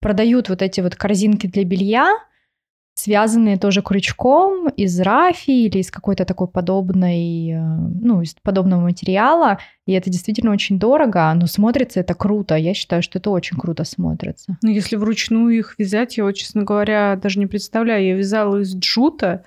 [0.00, 2.12] Продают вот эти вот корзинки для белья,
[2.94, 9.58] связанные тоже крючком из рафи или из какой-то такой подобной, э, ну, из подобного материала.
[9.86, 12.54] И это действительно очень дорого, но смотрится это круто.
[12.54, 14.58] Я считаю, что это очень круто смотрится.
[14.62, 18.04] Ну, если вручную их вязать, я вот, честно говоря, даже не представляю.
[18.04, 19.44] Я вязала из джута,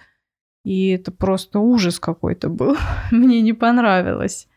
[0.63, 2.75] и это просто ужас какой-то был.
[3.11, 4.47] Мне не понравилось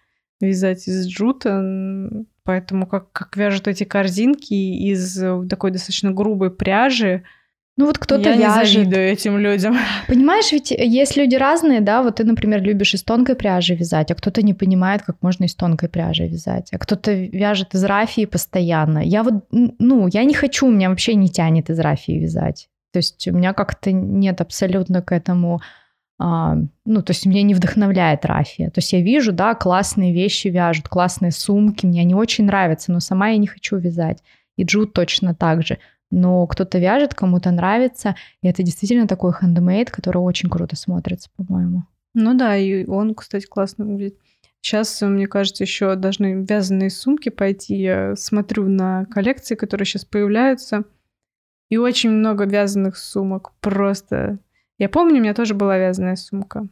[0.40, 2.24] вязать из джута.
[2.44, 7.24] Поэтому как, как вяжут эти корзинки из э, такой достаточно грубой пряжи,
[7.78, 8.78] ну вот кто-то Я вяжет.
[8.78, 9.78] не завидую этим людям.
[10.08, 14.16] Понимаешь, ведь есть люди разные, да, вот ты, например, любишь из тонкой пряжи вязать, а
[14.16, 18.98] кто-то не понимает, как можно из тонкой пряжи вязать, а кто-то вяжет из рафии постоянно.
[18.98, 22.68] Я вот, ну, я не хочу, у меня вообще не тянет из рафии вязать.
[22.92, 25.60] То есть у меня как-то нет абсолютно к этому,
[26.18, 28.70] а, ну, то есть меня не вдохновляет рафия.
[28.70, 32.98] То есть я вижу, да, классные вещи вяжут, классные сумки, мне они очень нравятся, но
[32.98, 34.18] сама я не хочу вязать.
[34.56, 35.78] И джут точно так же
[36.10, 41.84] но кто-то вяжет, кому-то нравится, и это действительно такой хендмейд, который очень круто смотрится, по-моему.
[42.14, 44.18] Ну да, и он, кстати, классно выглядит.
[44.60, 47.76] Сейчас, мне кажется, еще должны вязаные сумки пойти.
[47.76, 50.84] Я смотрю на коллекции, которые сейчас появляются,
[51.70, 53.52] и очень много вязаных сумок.
[53.60, 54.38] Просто.
[54.78, 56.66] Я помню, у меня тоже была вязаная сумка.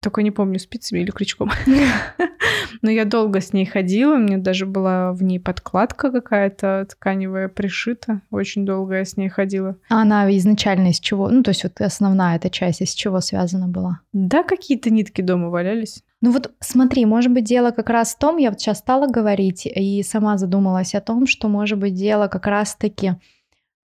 [0.00, 1.50] Только не помню, спицами или крючком.
[2.82, 7.48] Но я долго с ней ходила, у меня даже была в ней подкладка какая-то тканевая
[7.48, 8.22] пришита.
[8.30, 9.76] Очень долго я с ней ходила.
[9.88, 11.28] А она изначально из чего?
[11.28, 14.00] Ну, то есть вот основная эта часть из чего связана была?
[14.12, 16.02] Да, какие-то нитки дома валялись.
[16.22, 19.66] Ну вот смотри, может быть, дело как раз в том, я вот сейчас стала говорить
[19.66, 23.12] и сама задумалась о том, что может быть дело как раз-таки,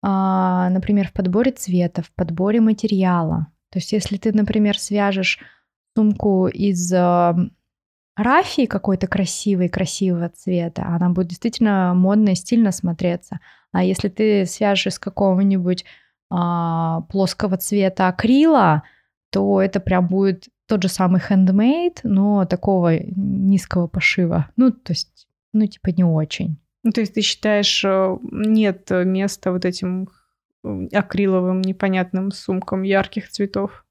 [0.02, 3.48] а, например, в подборе цвета, в подборе материала.
[3.70, 5.40] То есть если ты, например, свяжешь
[5.94, 6.92] сумку из
[8.16, 13.40] рафии какой-то красивой, красивого цвета, она будет действительно модно и стильно смотреться.
[13.72, 15.84] А если ты свяжешь из какого-нибудь
[16.30, 18.82] а, плоского цвета акрила,
[19.30, 24.48] то это прям будет тот же самый handmade, но такого низкого пошива.
[24.56, 26.56] Ну, то есть, ну, типа не очень.
[26.84, 30.08] Ну, то есть ты считаешь, э, нет места вот этим
[30.92, 33.83] акриловым непонятным сумкам ярких цветов?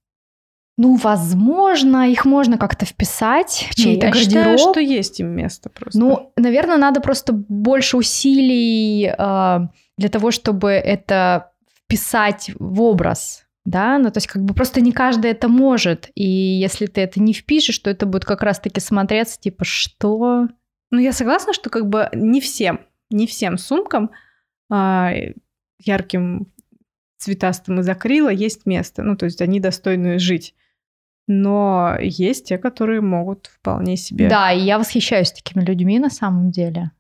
[0.78, 4.58] Ну, возможно, их можно как-то вписать в чей-то я гардероб.
[4.58, 6.00] считаю, что есть им место просто.
[6.00, 9.60] Ну, наверное, надо просто больше усилий э,
[9.98, 11.52] для того, чтобы это
[11.86, 16.26] вписать в образ, да, ну то есть как бы просто не каждый это может, и
[16.26, 20.48] если ты это не впишешь, то это будет как раз-таки смотреться типа что?
[20.92, 24.12] Ну я согласна, что как бы не всем, не всем сумкам
[24.70, 25.14] а,
[25.80, 26.52] ярким
[27.18, 30.56] цветастым из акрила есть место, ну то есть они достойны жить.
[31.28, 34.28] Но есть те, которые могут вполне себе...
[34.28, 36.92] Да, и я восхищаюсь такими людьми на самом деле.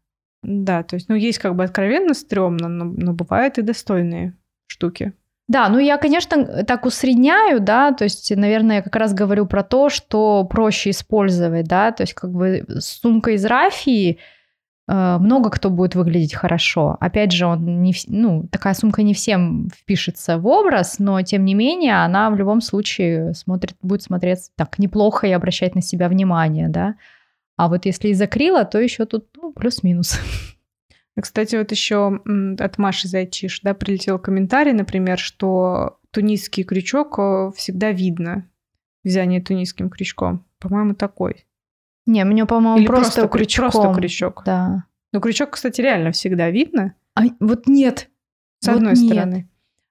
[0.43, 5.13] Да, то есть, ну, есть как бы откровенно стрёмно, но, но бывают и достойные штуки.
[5.47, 9.61] Да, ну я, конечно, так усредняю, да, то есть, наверное, я как раз говорю про
[9.63, 14.19] то, что проще использовать, да, то есть как бы сумка из рафии,
[14.87, 16.97] много кто будет выглядеть хорошо.
[16.99, 21.53] Опять же, он не, ну, такая сумка не всем впишется в образ, но тем не
[21.53, 26.67] менее она в любом случае смотрит, будет смотреться так неплохо и обращать на себя внимание,
[26.67, 26.95] да.
[27.55, 30.19] А вот если из акрила, то еще тут ну, плюс-минус.
[31.21, 32.19] Кстати, вот еще
[32.59, 38.49] от Маши Зайчиш, да, прилетел комментарий, например, что тунисский крючок э, всегда видно.
[39.03, 40.45] Вязание тунисским крючком.
[40.59, 41.45] По-моему, такой.
[42.05, 43.71] Не, мне, по-моему, Или просто, просто крючком.
[43.71, 44.43] Просто крючок.
[44.45, 44.83] Да.
[45.11, 46.95] Но крючок, кстати, реально всегда видно.
[47.15, 48.09] А вот нет.
[48.59, 49.05] С вот одной нет.
[49.05, 49.49] стороны.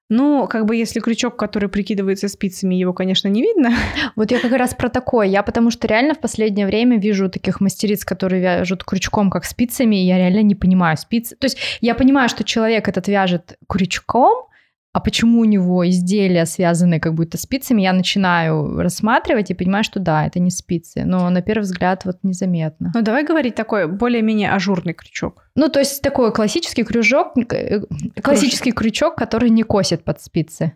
[0.09, 3.71] Ну, как бы если крючок, который прикидывается спицами, его, конечно, не видно.
[4.15, 5.25] Вот я как раз про такое.
[5.25, 9.95] Я потому что реально в последнее время вижу таких мастериц, которые вяжут крючком, как спицами,
[9.95, 11.35] и я реально не понимаю спицы.
[11.35, 14.49] То есть я понимаю, что человек этот вяжет крючком,
[14.93, 19.99] а почему у него изделия связаны как будто спицами, я начинаю рассматривать и понимаю, что
[19.99, 22.91] да, это не спицы, но на первый взгляд вот незаметно.
[22.93, 25.49] Ну давай говорить такой более-менее ажурный крючок.
[25.55, 27.81] Ну то есть такой классический крючок, э,
[28.21, 30.73] классический крючок, который не косит под спицы.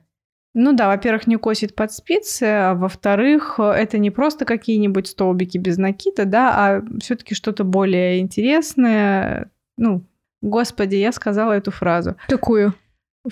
[0.56, 5.78] Ну да, во-первых, не косит под спицы, а во-вторых, это не просто какие-нибудь столбики без
[5.78, 9.52] накида, да, а все-таки что-то более интересное.
[9.78, 10.04] Ну,
[10.42, 12.16] господи, я сказала эту фразу.
[12.28, 12.74] Какую?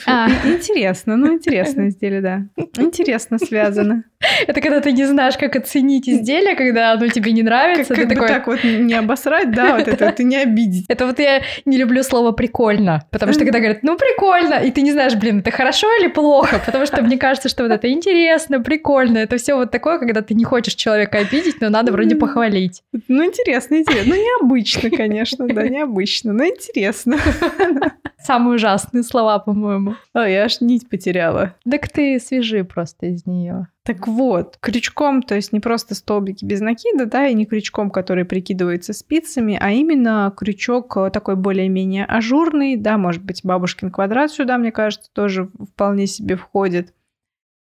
[0.05, 0.27] А.
[0.45, 2.41] Интересно, ну интересно изделие, да.
[2.77, 4.03] Интересно связано.
[4.47, 7.93] Это когда ты не знаешь, как оценить изделие, когда оно тебе не нравится.
[7.93, 8.27] Как, как бы такой...
[8.27, 10.85] так вот не обосрать, да, вот это, ты не обидеть.
[10.87, 14.81] Это вот я не люблю слово «прикольно», потому что когда говорят «ну прикольно», и ты
[14.81, 18.59] не знаешь, блин, это хорошо или плохо, потому что мне кажется, что вот это интересно,
[18.59, 22.81] прикольно, это все вот такое, когда ты не хочешь человека обидеть, но надо вроде похвалить.
[23.07, 24.15] Ну интересно, интересно.
[24.15, 27.17] Ну необычно, конечно, да, необычно, но интересно.
[28.17, 29.95] Самые ужасные слова, по-моему.
[30.13, 31.55] А, я аж нить потеряла.
[31.69, 33.67] Так ты свежи просто из нее.
[33.83, 38.25] Так вот, крючком, то есть не просто столбики без накида, да, и не крючком, который
[38.25, 44.57] прикидывается спицами, а именно крючок э, такой более-менее ажурный, да, может быть, бабушкин квадрат сюда,
[44.57, 46.95] мне кажется, тоже вполне себе входит.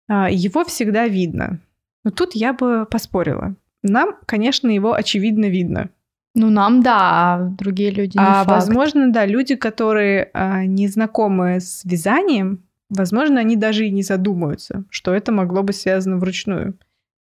[0.07, 1.59] А, его всегда видно.
[2.05, 3.55] Но тут я бы поспорила.
[3.83, 5.89] Нам, конечно, его очевидно видно.
[6.35, 8.49] Ну, нам да, а другие люди не А, факт.
[8.49, 14.83] возможно, да, люди, которые а, не знакомы с вязанием, возможно, они даже и не задумаются,
[14.89, 16.77] что это могло быть связано вручную.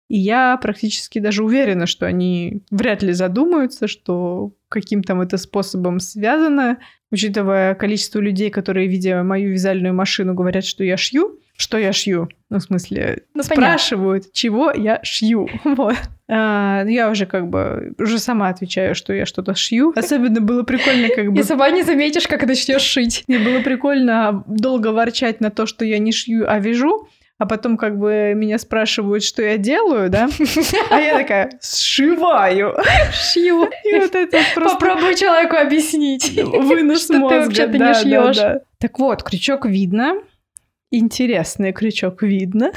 [0.07, 5.99] И я практически даже уверена, что они вряд ли задумаются, что каким там это способом
[5.99, 6.79] связано,
[7.11, 11.39] учитывая количество людей, которые, видя мою вязальную машину, говорят, что я шью.
[11.61, 12.27] Что я шью?
[12.49, 14.31] Ну, в смысле, ну, спрашивают, понятно.
[14.33, 15.47] чего я шью.
[15.63, 15.95] Вот.
[16.27, 19.93] А, я уже как бы уже сама отвечаю, что я что-то шью.
[19.95, 21.39] Особенно было прикольно как бы...
[21.39, 23.23] И сама не заметишь, как начнешь шить.
[23.27, 27.07] Мне было прикольно долго ворчать на то, что я не шью, а вяжу.
[27.37, 30.29] А потом как бы меня спрашивают, что я делаю, да?
[30.89, 32.75] А я такая, сшиваю.
[33.13, 33.69] Шью.
[33.85, 34.79] И вот это просто...
[34.79, 36.41] Попробуй человеку объяснить.
[36.43, 37.37] Вынос что мозга.
[37.37, 38.37] ты вообще-то не шьешь.
[38.37, 38.59] Да, да.
[38.79, 40.15] Так вот, крючок видно.
[40.91, 42.71] Интересный крючок видно.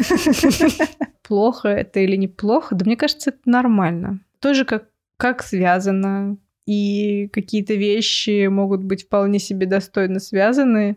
[1.23, 2.77] Плохо это или неплохо?
[2.77, 4.21] Да мне кажется, это нормально.
[4.39, 6.39] Тоже как, как связано.
[6.67, 10.97] И какие-то вещи могут быть вполне себе достойно связаны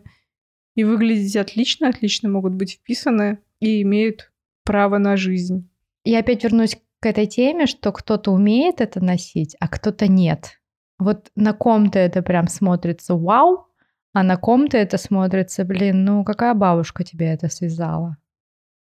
[0.76, 4.30] и выглядеть отлично, отлично могут быть вписаны и имеют
[4.64, 5.68] право на жизнь.
[6.04, 10.60] Я опять вернусь к этой теме, что кто-то умеет это носить, а кто-то нет.
[10.98, 13.67] Вот на ком-то это прям смотрится вау,
[14.12, 18.16] а на ком-то это смотрится, блин, ну какая бабушка тебе это связала?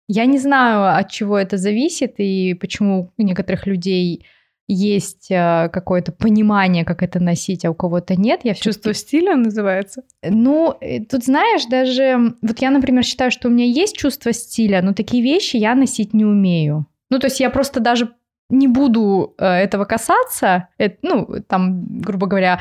[0.09, 4.25] Я не знаю, от чего это зависит и почему у некоторых людей
[4.69, 8.41] есть э, какое-то понимание, как это носить, а у кого-то нет.
[8.43, 10.03] Я Чувство стиля называется?
[10.23, 12.35] Ну, э, тут знаешь, даже...
[12.43, 16.15] Вот я, например, считаю, что у меня есть чувство стиля, но такие вещи я носить
[16.15, 16.87] не умею.
[17.11, 18.11] Ну, то есть я просто даже
[18.49, 20.69] не буду э, этого касаться.
[20.79, 22.61] Это, ну, там, грубо говоря,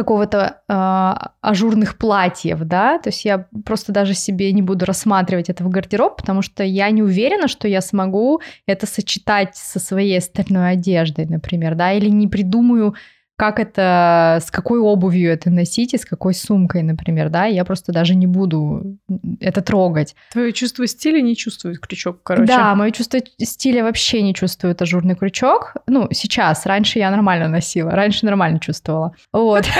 [0.00, 5.62] какого-то э, ажурных платьев, да, то есть я просто даже себе не буду рассматривать это
[5.62, 10.70] в гардероб, потому что я не уверена, что я смогу это сочетать со своей остальной
[10.70, 12.94] одеждой, например, да, или не придумаю
[13.40, 17.90] как это, с какой обувью это носить и с какой сумкой, например, да, я просто
[17.90, 18.98] даже не буду
[19.40, 20.14] это трогать.
[20.30, 22.52] Твое чувство стиля не чувствует крючок, короче.
[22.52, 25.72] Да, мое чувство стиля вообще не чувствует ажурный крючок.
[25.86, 29.14] Ну, сейчас, раньше я нормально носила, раньше нормально чувствовала.
[29.32, 29.64] Вот.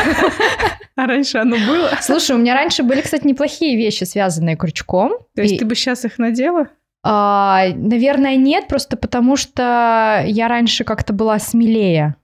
[0.96, 1.90] А раньше оно было?
[2.02, 5.12] Слушай, у меня раньше были, кстати, неплохие вещи, связанные крючком.
[5.34, 6.66] То есть ты бы сейчас их надела?
[7.02, 12.16] А, наверное, нет, просто потому что я раньше как-то была смелее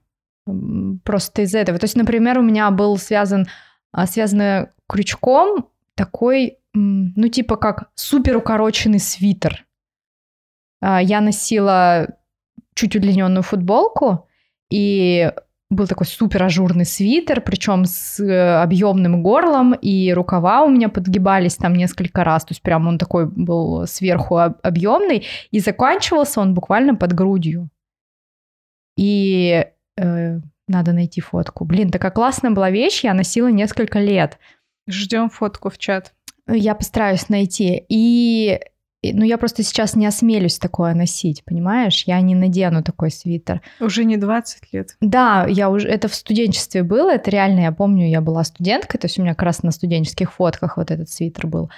[1.04, 1.78] просто из-за этого.
[1.78, 3.46] То есть, например, у меня был связан,
[3.92, 9.66] а, связан крючком такой, ну, типа как супер укороченный свитер.
[10.80, 12.08] А, я носила
[12.74, 14.28] чуть удлиненную футболку,
[14.70, 15.32] и
[15.70, 21.56] был такой супер ажурный свитер, причем с э, объемным горлом, и рукава у меня подгибались
[21.56, 26.94] там несколько раз, то есть прям он такой был сверху объемный, и заканчивался он буквально
[26.94, 27.68] под грудью.
[28.96, 29.66] И
[29.96, 31.64] Э, надо найти фотку.
[31.64, 34.38] Блин, такая классная была вещь, я носила несколько лет.
[34.88, 36.12] Ждем фотку в чат.
[36.48, 37.84] Я постараюсь найти.
[37.88, 38.60] И
[39.02, 42.04] ну, я просто сейчас не осмелюсь такое носить, понимаешь?
[42.06, 43.62] Я не надену такой свитер.
[43.80, 44.96] Уже не 20 лет.
[45.00, 45.88] Да, я уже...
[45.88, 49.34] Это в студенчестве было, это реально, я помню, я была студенткой, то есть у меня
[49.34, 51.70] как раз на студенческих фотках вот этот свитер был.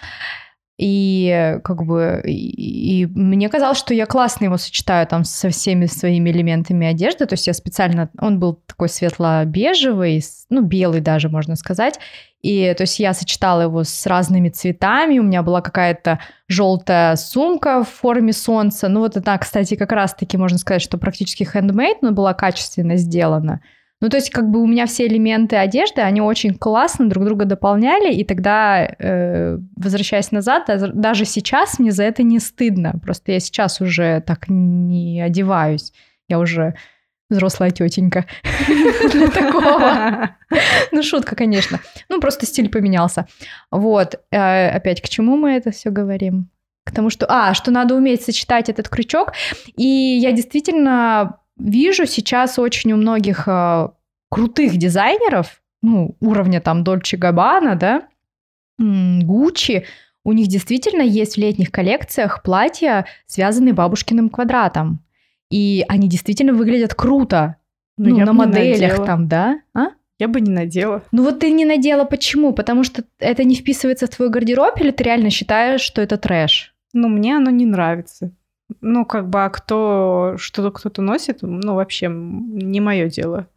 [0.78, 5.86] И как бы и, и мне казалось, что я классно его сочетаю там со всеми
[5.86, 7.26] своими элементами одежды.
[7.26, 8.08] То есть я специально...
[8.20, 11.98] Он был такой светло-бежевый, ну, белый даже, можно сказать.
[12.42, 15.18] И то есть я сочетала его с разными цветами.
[15.18, 18.88] У меня была какая-то желтая сумка в форме солнца.
[18.88, 23.60] Ну, вот это, кстати, как раз-таки можно сказать, что практически handmade, но была качественно сделана.
[24.00, 27.46] Ну, то есть, как бы у меня все элементы одежды, они очень классно друг друга
[27.46, 32.94] дополняли, и тогда, э, возвращаясь назад, даже сейчас мне за это не стыдно.
[33.02, 35.92] Просто я сейчас уже так не одеваюсь.
[36.28, 36.74] Я уже
[37.30, 38.26] взрослая тетенька
[39.12, 40.30] для такого.
[40.92, 41.80] Ну, шутка, конечно.
[42.08, 43.26] Ну, просто стиль поменялся.
[43.70, 44.20] Вот.
[44.30, 46.50] Э, опять, к чему мы это все говорим?
[46.84, 47.26] К тому, что...
[47.28, 49.32] А, что надо уметь сочетать этот крючок.
[49.76, 53.88] И я действительно вижу сейчас очень у многих э,
[54.30, 58.08] крутых дизайнеров, ну, уровня там Дольче Габбана, да,
[58.78, 59.84] Гуччи,
[60.24, 65.04] у них действительно есть в летних коллекциях платья, связанные бабушкиным квадратом.
[65.50, 67.56] И они действительно выглядят круто.
[67.96, 69.60] Ну, ну на моделях там, да?
[69.74, 69.86] А?
[70.18, 71.02] Я бы не надела.
[71.12, 72.52] Ну вот ты не надела почему?
[72.52, 76.74] Потому что это не вписывается в твой гардероб, или ты реально считаешь, что это трэш?
[76.92, 78.32] Ну, мне оно не нравится.
[78.80, 83.48] Ну, как бы, а кто что-то кто-то носит, ну, вообще не мое дело.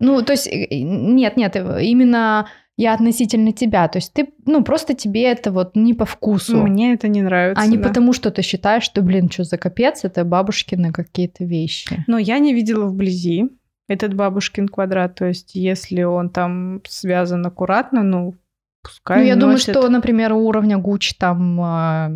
[0.00, 3.88] Ну, то есть, э, нет, нет, э, именно я относительно тебя.
[3.88, 6.62] То есть ты, ну, просто тебе это вот не по вкусу.
[6.62, 7.62] Мне это не нравится.
[7.62, 7.88] А не да.
[7.88, 12.04] потому, что ты считаешь, что, блин, что за капец, это бабушкины какие-то вещи.
[12.06, 13.50] Но я не видела вблизи
[13.88, 15.16] этот бабушкин квадрат.
[15.16, 18.36] То есть если он там связан аккуратно, ну,
[18.82, 19.40] пускай Ну, я носит.
[19.40, 22.12] думаю, что, например, уровня Гуч там а,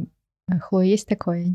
[0.61, 1.47] Хлоя есть такое?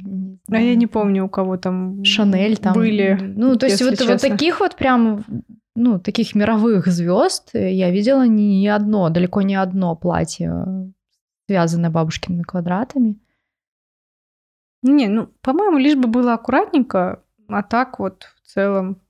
[0.49, 3.17] А я не помню, у кого там Шанель там были.
[3.19, 5.23] Ну, то есть вот, вот таких вот прям,
[5.75, 10.91] ну, таких мировых звезд я видела не одно, далеко не одно платье,
[11.47, 13.17] связанное бабушкиными квадратами.
[14.83, 19.01] Не, ну, по-моему, лишь бы было аккуратненько, а так вот в целом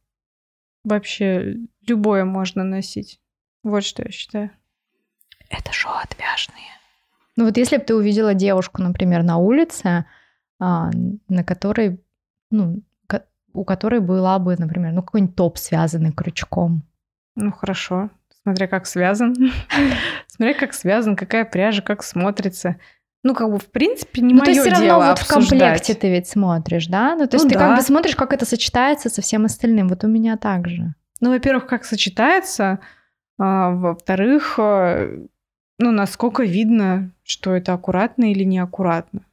[0.83, 3.19] вообще любое можно носить.
[3.63, 4.51] Вот что я считаю.
[5.49, 6.76] Это шоу отвяжные.
[7.37, 10.05] Ну вот если бы ты увидела девушку, например, на улице,
[10.59, 10.89] а,
[11.29, 12.01] на которой,
[12.51, 12.81] ну,
[13.53, 16.83] у которой была бы, например, ну какой-нибудь топ связанный крючком.
[17.35, 18.09] Ну хорошо,
[18.43, 19.35] смотря как связан.
[20.27, 22.77] Смотря как связан, какая пряжа, как смотрится.
[23.23, 25.27] Ну, как бы, в принципе, не ну, мое дело то есть все равно вот в
[25.27, 27.15] комплекте ты ведь смотришь, да?
[27.15, 27.67] Ну, то есть ну, ты да.
[27.67, 29.89] как бы смотришь, как это сочетается со всем остальным.
[29.89, 30.93] Вот у меня так же.
[31.19, 32.79] Ну, во-первых, как сочетается,
[33.39, 35.09] а, во-вторых, а,
[35.79, 39.25] ну, насколько видно, что это аккуратно или неаккуратно.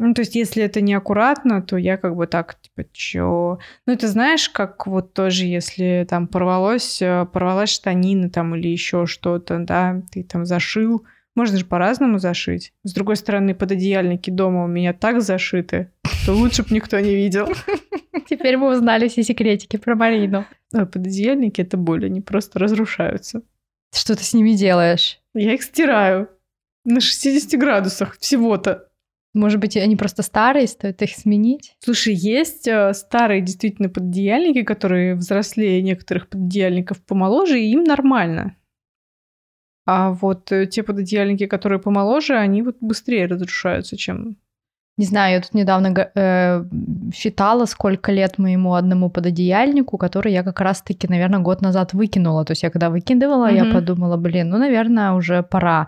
[0.00, 3.58] Ну, то есть, если это неаккуратно, то я как бы так, типа, чё?
[3.84, 9.06] Ну, это знаешь, как вот тоже, если там порвалось, э, порвалась штанина там или еще
[9.06, 11.04] что-то, да, ты там зашил,
[11.34, 12.72] можно же по-разному зашить.
[12.84, 17.48] С другой стороны, пододеяльники дома у меня так зашиты, что лучше бы никто не видел.
[18.30, 20.44] Теперь мы узнали все секретики про Марину.
[20.72, 23.42] А пододеяльники— это боль, они просто разрушаются.
[23.92, 25.20] Что ты с ними делаешь?
[25.34, 26.28] Я их стираю.
[26.84, 28.88] На 60 градусах всего-то.
[29.34, 31.76] Может быть, они просто старые, стоит их сменить?
[31.80, 38.56] Слушай, есть э, старые действительно пододеяльники, которые взрослее некоторых пододеяльников помоложе, и им нормально.
[39.86, 44.36] А вот э, те пододеяльники, которые помоложе, они вот быстрее разрушаются, чем...
[44.98, 46.64] Не знаю, я тут недавно э,
[47.14, 52.44] считала, сколько лет моему одному пододеяльнику, который я как раз-таки, наверное, год назад выкинула.
[52.44, 53.66] То есть я когда выкидывала, mm-hmm.
[53.68, 55.86] я подумала, блин, ну, наверное, уже пора.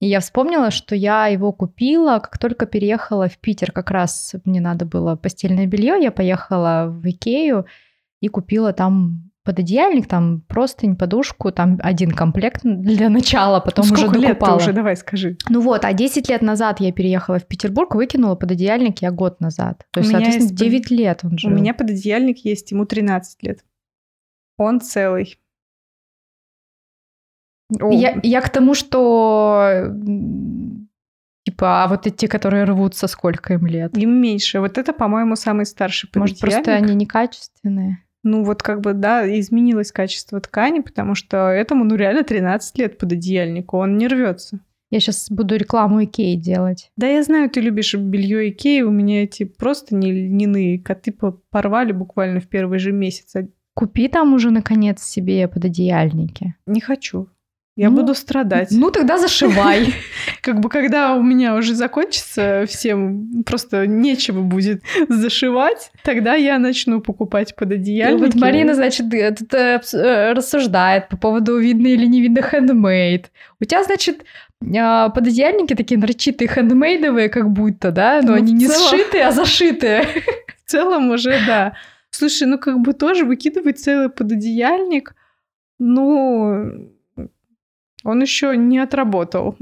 [0.00, 3.70] И я вспомнила, что я его купила, как только переехала в Питер.
[3.70, 6.02] Как раз мне надо было постельное белье.
[6.02, 7.66] Я поехала в Икею
[8.20, 14.08] и купила там пододеяльник, там простынь, подушку, там один комплект для начала, потом ну, уже
[14.08, 14.54] докупала.
[14.54, 15.36] лет уже, давай скажи.
[15.48, 19.86] Ну вот, а 10 лет назад я переехала в Петербург, выкинула пододеяльник я год назад.
[19.90, 20.54] То есть, соответственно, есть...
[20.54, 21.50] 9 лет он жил.
[21.50, 23.64] У меня пододеяльник есть, ему 13 лет.
[24.56, 25.40] Он целый.
[27.90, 29.92] Я, я к тому, что
[31.44, 33.96] Типа, а вот эти, которые рвутся, сколько им лет?
[33.96, 34.60] Им меньше.
[34.60, 38.04] Вот это, по-моему, самый старший Может, просто они некачественные?
[38.22, 42.98] Ну, вот как бы, да, изменилось качество ткани, потому что этому, ну, реально 13 лет
[42.98, 44.60] под одеяльнику, он не рвется.
[44.90, 46.90] Я сейчас буду рекламу Икеи делать.
[46.96, 48.82] Да, я знаю, ты любишь белье Икеи.
[48.82, 51.14] У меня эти просто не льняные коты
[51.50, 53.34] порвали буквально в первый же месяц.
[53.74, 56.56] Купи там уже, наконец, себе пододеяльники.
[56.66, 57.28] Не хочу.
[57.76, 58.68] Я ну, буду страдать.
[58.72, 59.94] Ну, тогда зашивай.
[60.42, 67.00] Как бы, когда у меня уже закончится всем, просто нечего будет зашивать, тогда я начну
[67.00, 68.22] покупать пододеяльники.
[68.22, 69.06] Вот Марина, значит,
[69.38, 73.30] тут э, э, рассуждает по поводу видно или не видно хендмейд.
[73.60, 74.24] У тебя, значит,
[74.76, 78.20] а, пододеяльники такие нарочитые хендмейдовые, как будто, да?
[78.22, 80.06] Но ну, они не сшитые, а зашитые.
[80.66, 81.74] В целом уже, да.
[82.10, 85.14] Слушай, ну как бы тоже выкидывать целый пододеяльник,
[85.78, 86.90] ну,
[88.04, 89.56] он еще не отработал.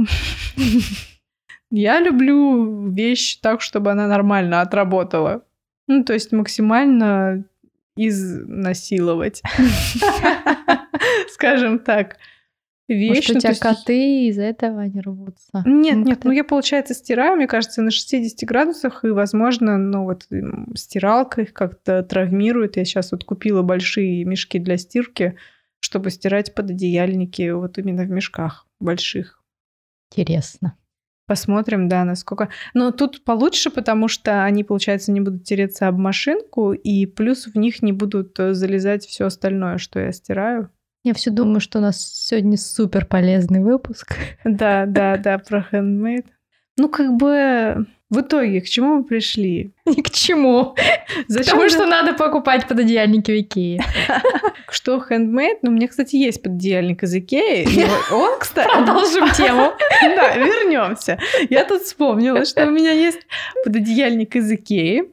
[1.70, 5.44] Я люблю вещь так, чтобы она нормально отработала.
[5.86, 7.44] Ну, то есть максимально
[7.96, 9.42] изнасиловать.
[11.28, 12.16] Скажем так.
[12.88, 15.62] Вещь, Может, у ну, тебя коты из этого не рвутся?
[15.66, 20.04] Нет, ну, нет, ну я, получается, стираю, мне кажется, на 60 градусах, и, возможно, ну
[20.04, 20.26] вот
[20.74, 22.78] стиралка их как-то травмирует.
[22.78, 25.36] Я сейчас вот купила большие мешки для стирки,
[25.80, 29.42] чтобы стирать пододеяльники вот именно в мешках больших.
[30.10, 30.76] Интересно.
[31.26, 32.48] Посмотрим, да, насколько...
[32.72, 37.54] Но тут получше, потому что они, получается, не будут тереться об машинку, и плюс в
[37.56, 40.70] них не будут э, залезать все остальное, что я стираю.
[41.04, 44.14] Я все думаю, что у нас сегодня супер полезный выпуск.
[44.44, 46.26] Да, да, да, про handmade.
[46.78, 49.72] Ну, как бы в итоге, к чему мы пришли?
[49.86, 50.74] Ни к чему.
[51.26, 53.84] Зачем Потому что надо покупать пододеяльники в Икее.
[54.70, 55.58] Что handmade?
[55.62, 57.66] Ну, у меня, кстати, есть пододеяльник из Икеи.
[58.12, 58.68] Он, кстати...
[58.70, 59.72] Продолжим тему.
[60.02, 61.18] Да, вернемся.
[61.50, 63.20] Я тут вспомнила, что у меня есть
[63.64, 65.12] пододеяльник из Икеи.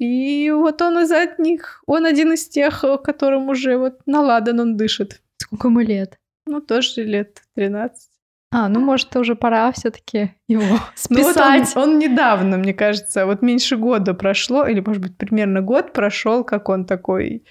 [0.00, 5.22] И вот он из одних, он один из тех, которым уже вот наладан он дышит.
[5.36, 6.18] Сколько ему лет?
[6.46, 8.08] Ну, тоже лет 13.
[8.56, 11.74] А, ну может, уже пора все-таки его списать.
[11.74, 15.60] Ну, вот он, он недавно, мне кажется, вот меньше года прошло, или, может быть, примерно
[15.60, 17.44] год прошел, как он такой.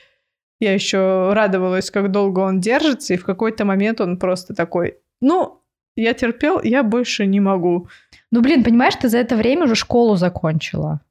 [0.62, 5.62] Я еще радовалась, как долго он держится, и в какой-то момент он просто такой, ну,
[5.97, 7.89] я терпел, я больше не могу.
[8.32, 11.01] Ну, блин, понимаешь, ты за это время уже школу закончила.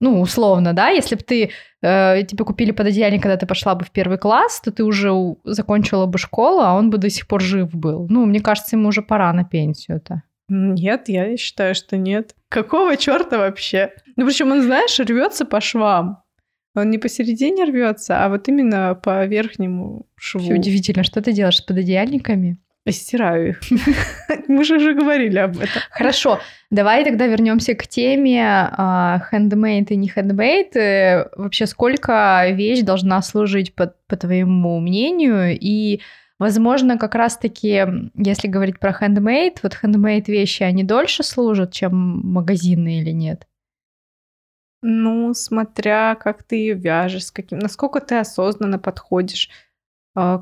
[0.00, 1.50] Ну, условно, да, если бы ты,
[1.82, 5.12] э, тебе купили пододеяльник, когда ты пошла бы в первый класс, то ты уже
[5.44, 8.06] закончила бы школу, а он бы до сих пор жив был.
[8.08, 10.22] Ну, мне кажется, ему уже пора на пенсию-то.
[10.48, 12.34] Нет, я считаю, что нет.
[12.48, 13.92] Какого черта вообще?
[14.16, 16.22] Ну, причем он, знаешь, рвется по швам.
[16.74, 20.40] Он не посередине рвется, а вот именно по верхнему шву.
[20.40, 22.58] Все удивительно, что ты делаешь с пододеяльниками?
[22.92, 23.60] Стираю их.
[24.48, 25.82] Мы же уже говорили об этом.
[25.90, 30.76] Хорошо, давай тогда вернемся к теме handmade и не handmade.
[30.76, 35.58] Э, вообще, сколько вещь должна служить, по, по твоему мнению?
[35.58, 36.00] И,
[36.38, 43.00] возможно, как раз-таки, если говорить про handmade, вот handmade вещи, они дольше служат, чем магазины
[43.00, 43.46] или нет?
[44.82, 49.69] Ну, смотря как ты ее вяжешь, с каким, насколько ты осознанно подходишь а,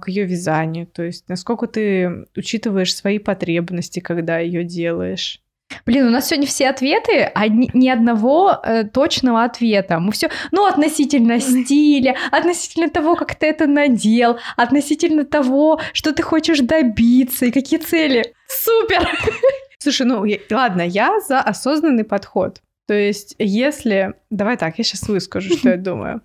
[0.01, 5.41] к ее вязанию, то есть насколько ты учитываешь свои потребности, когда ее делаешь.
[5.85, 9.99] Блин, у нас сегодня все ответы, а ни, ни одного э, точного ответа.
[9.99, 16.23] Мы все, ну, относительно стиля, относительно того, как ты это надел, относительно того, что ты
[16.23, 18.33] хочешь добиться и какие цели.
[18.49, 19.09] Супер!
[19.79, 22.61] Слушай, ну, я, ладно, я за осознанный подход.
[22.87, 24.15] То есть, если...
[24.31, 26.23] Давай так, я сейчас выскажу, что я думаю.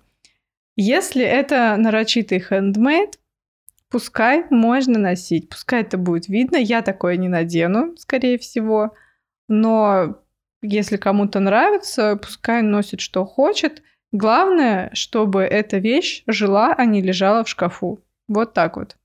[0.76, 3.18] Если это нарочитый хендмейд,
[3.94, 6.56] Пускай можно носить, пускай это будет видно.
[6.56, 8.92] Я такое не надену, скорее всего.
[9.46, 10.16] Но
[10.62, 13.84] если кому-то нравится, пускай носит что хочет.
[14.10, 18.00] Главное, чтобы эта вещь жила, а не лежала в шкафу.
[18.26, 18.96] Вот так вот.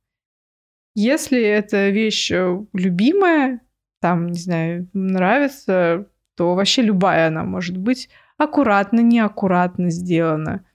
[0.95, 3.61] Если эта вещь э, любимая,
[4.01, 8.09] там, не знаю, нравится, то вообще любая она может быть
[8.39, 10.65] аккуратно, неаккуратно сделана.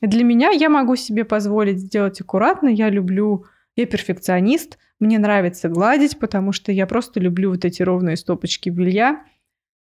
[0.00, 2.68] Для меня я могу себе позволить сделать аккуратно.
[2.68, 3.46] Я люблю,
[3.76, 4.78] я перфекционист.
[5.00, 9.24] Мне нравится гладить, потому что я просто люблю вот эти ровные стопочки белья.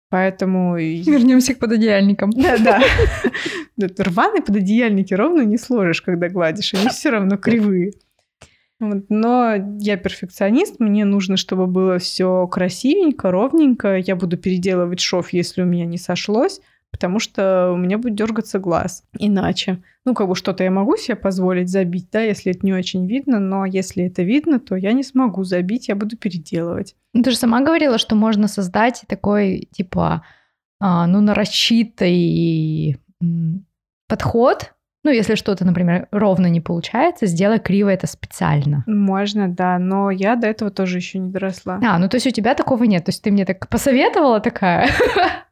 [0.08, 0.76] Поэтому...
[0.78, 2.30] Вернемся к пододеяльникам.
[2.30, 2.58] Да,
[3.76, 3.88] да.
[3.98, 6.74] Рваные пододеяльники ровно не сложишь, когда гладишь.
[6.74, 7.92] Они все равно кривые.
[8.80, 13.96] Но я перфекционист, мне нужно, чтобы было все красивенько, ровненько.
[13.96, 16.60] Я буду переделывать шов, если у меня не сошлось
[16.92, 19.02] потому что у меня будет дергаться глаз.
[19.18, 19.82] Иначе.
[20.04, 23.40] Ну, как бы что-то я могу себе позволить забить, да, если это не очень видно,
[23.40, 26.94] но если это видно, то я не смогу забить, я буду переделывать.
[27.14, 30.24] Ну, ты же сама говорила, что можно создать такой, типа,
[30.80, 32.98] а, ну, нарочитый
[34.06, 34.71] подход
[35.04, 38.84] ну, если что-то, например, ровно не получается, сделай криво это специально.
[38.86, 41.80] Можно, да, но я до этого тоже еще не доросла.
[41.84, 44.88] А, ну то есть у тебя такого нет, то есть ты мне так посоветовала такая?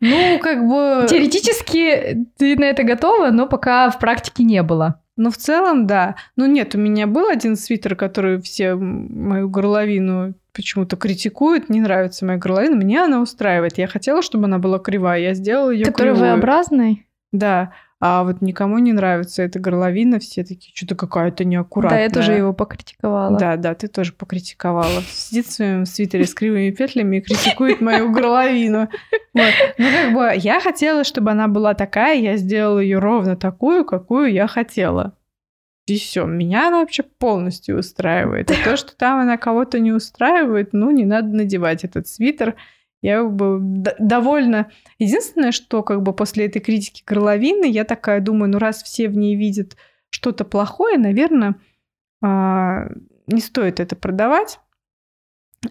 [0.02, 1.06] Ну, как бы...
[1.10, 5.02] Теоретически ты на это готова, но пока в практике не было.
[5.16, 6.14] Ну, в целом, да.
[6.36, 12.24] Ну, нет, у меня был один свитер, который все мою горловину почему-то критикуют, не нравится
[12.24, 13.76] моя горловина, мне она устраивает.
[13.76, 17.06] Я хотела, чтобы она была кривая, я сделала ее Который V-образный?
[17.32, 17.72] Да.
[18.02, 21.98] А вот никому не нравится эта горловина, все такие, что-то какая-то неаккуратная.
[21.98, 23.38] Да, я тоже его покритиковала.
[23.38, 25.02] Да, да, ты тоже покритиковала.
[25.10, 28.88] Сидит в своем свитере с кривыми петлями и критикует мою горловину.
[29.34, 29.52] Вот.
[29.76, 34.32] Ну, как бы, я хотела, чтобы она была такая, я сделала ее ровно такую, какую
[34.32, 35.14] я хотела.
[35.86, 38.50] И все, меня она вообще полностью устраивает.
[38.50, 42.54] А то, что там она кого-то не устраивает, ну, не надо надевать этот свитер.
[43.02, 43.58] Я бы
[43.98, 44.70] довольна.
[44.98, 49.16] Единственное, что как бы после этой критики горловины, я такая думаю, ну раз все в
[49.16, 49.76] ней видят
[50.10, 51.54] что-то плохое, наверное,
[52.22, 52.88] а,
[53.26, 54.60] не стоит это продавать.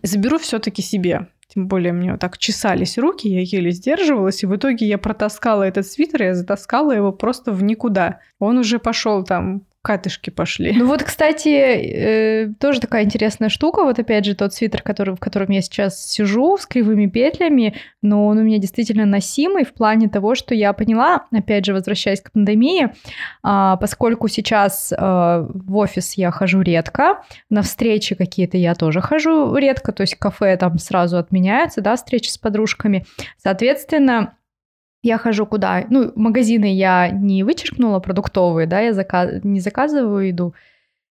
[0.02, 1.28] Заберу все-таки себе.
[1.48, 5.64] Тем более мне вот так чесались руки, я еле сдерживалась, и в итоге я протаскала
[5.64, 8.20] этот свитер, я затаскала его просто в никуда.
[8.38, 10.74] Он уже пошел там катышки пошли.
[10.74, 13.84] Ну вот, кстати, э, тоже такая интересная штука.
[13.84, 18.28] Вот опять же тот свитер, который, в котором я сейчас сижу, с кривыми петлями, но
[18.28, 22.32] он у меня действительно носимый в плане того, что я поняла, опять же, возвращаясь к
[22.32, 22.90] пандемии, э,
[23.80, 29.94] поскольку сейчас э, в офис я хожу редко, на встречи какие-то я тоже хожу редко,
[29.94, 33.06] то есть кафе там сразу отменяются, да, встречи с подружками.
[33.38, 34.34] Соответственно,
[35.02, 35.86] я хожу куда?
[35.90, 39.44] Ну, магазины я не вычеркнула продуктовые, да, я заказ...
[39.44, 40.54] не заказываю еду.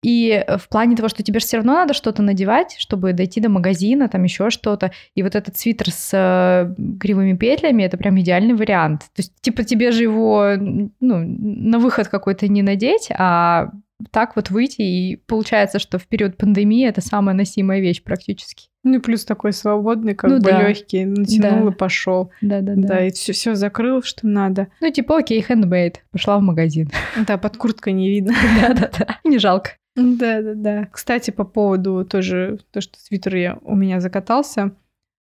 [0.04, 4.10] И в плане того, что тебе все равно надо что-то надевать, чтобы дойти до магазина,
[4.10, 4.92] там еще что-то.
[5.14, 9.02] И вот этот свитер с э, кривыми петлями это прям идеальный вариант.
[9.16, 13.70] То есть, типа, тебе же его ну, на выход какой-то не надеть, а
[14.12, 18.68] так вот выйти, и получается, что в период пандемии это самая носимая вещь практически.
[18.84, 20.68] Ну и плюс такой свободный, как ну, бы да.
[20.68, 21.72] легкий, натянул да.
[21.72, 22.32] и пошел.
[22.42, 22.88] Да, да, да.
[22.88, 24.68] Да, и все, все закрыл, что надо.
[24.82, 26.04] Ну, типа, окей, хендмейд.
[26.12, 26.90] Пошла в магазин.
[27.28, 28.34] Да, под курткой не видно.
[28.62, 29.20] Да, да, да.
[29.24, 29.72] Не жалко.
[29.96, 30.88] Да, да, да.
[30.92, 34.72] Кстати, по поводу тоже, то, что свитер я, у меня закатался,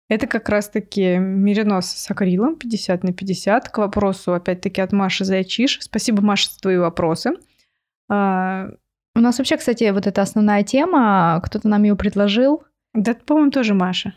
[0.09, 3.69] это как раз-таки меринос с акрилом 50 на 50.
[3.69, 5.79] К вопросу, опять-таки, от Маши Зайчиш.
[5.81, 7.31] Спасибо, Маша, за твои вопросы.
[8.13, 8.69] А...
[9.15, 12.63] У нас вообще, кстати, вот эта основная тема, кто-то нам ее предложил.
[12.93, 14.13] Да, по-моему, тоже Маша.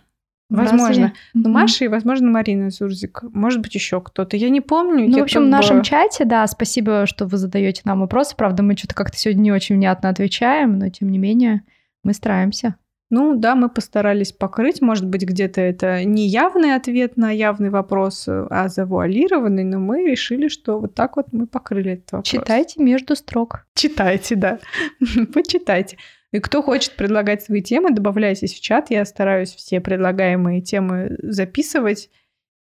[0.49, 1.13] Возможно.
[1.35, 3.23] Ну, Маша и, возможно, Марина Зурзик.
[3.33, 4.37] Может быть, еще кто-то.
[4.37, 5.09] Я не помню.
[5.09, 5.85] Ну, в общем, в нашем бы...
[5.85, 8.37] чате, да, спасибо, что вы задаете нам вопросы.
[8.37, 11.63] Правда, мы что-то как-то сегодня не очень внятно отвечаем, но тем не менее
[12.05, 12.77] мы стараемся.
[13.09, 14.83] Ну да, мы постарались покрыть.
[14.83, 20.49] Может быть, где-то это не явный ответ на явный вопрос, а завуалированный, но мы решили,
[20.49, 22.29] что вот так вот мы покрыли этот вопрос.
[22.29, 23.67] Читайте между строк.
[23.75, 24.59] Читайте, да.
[25.33, 25.99] Почитайте.
[26.33, 28.91] И кто хочет предлагать свои темы, добавляйтесь в чат.
[28.91, 32.11] Я стараюсь все предлагаемые темы записывать,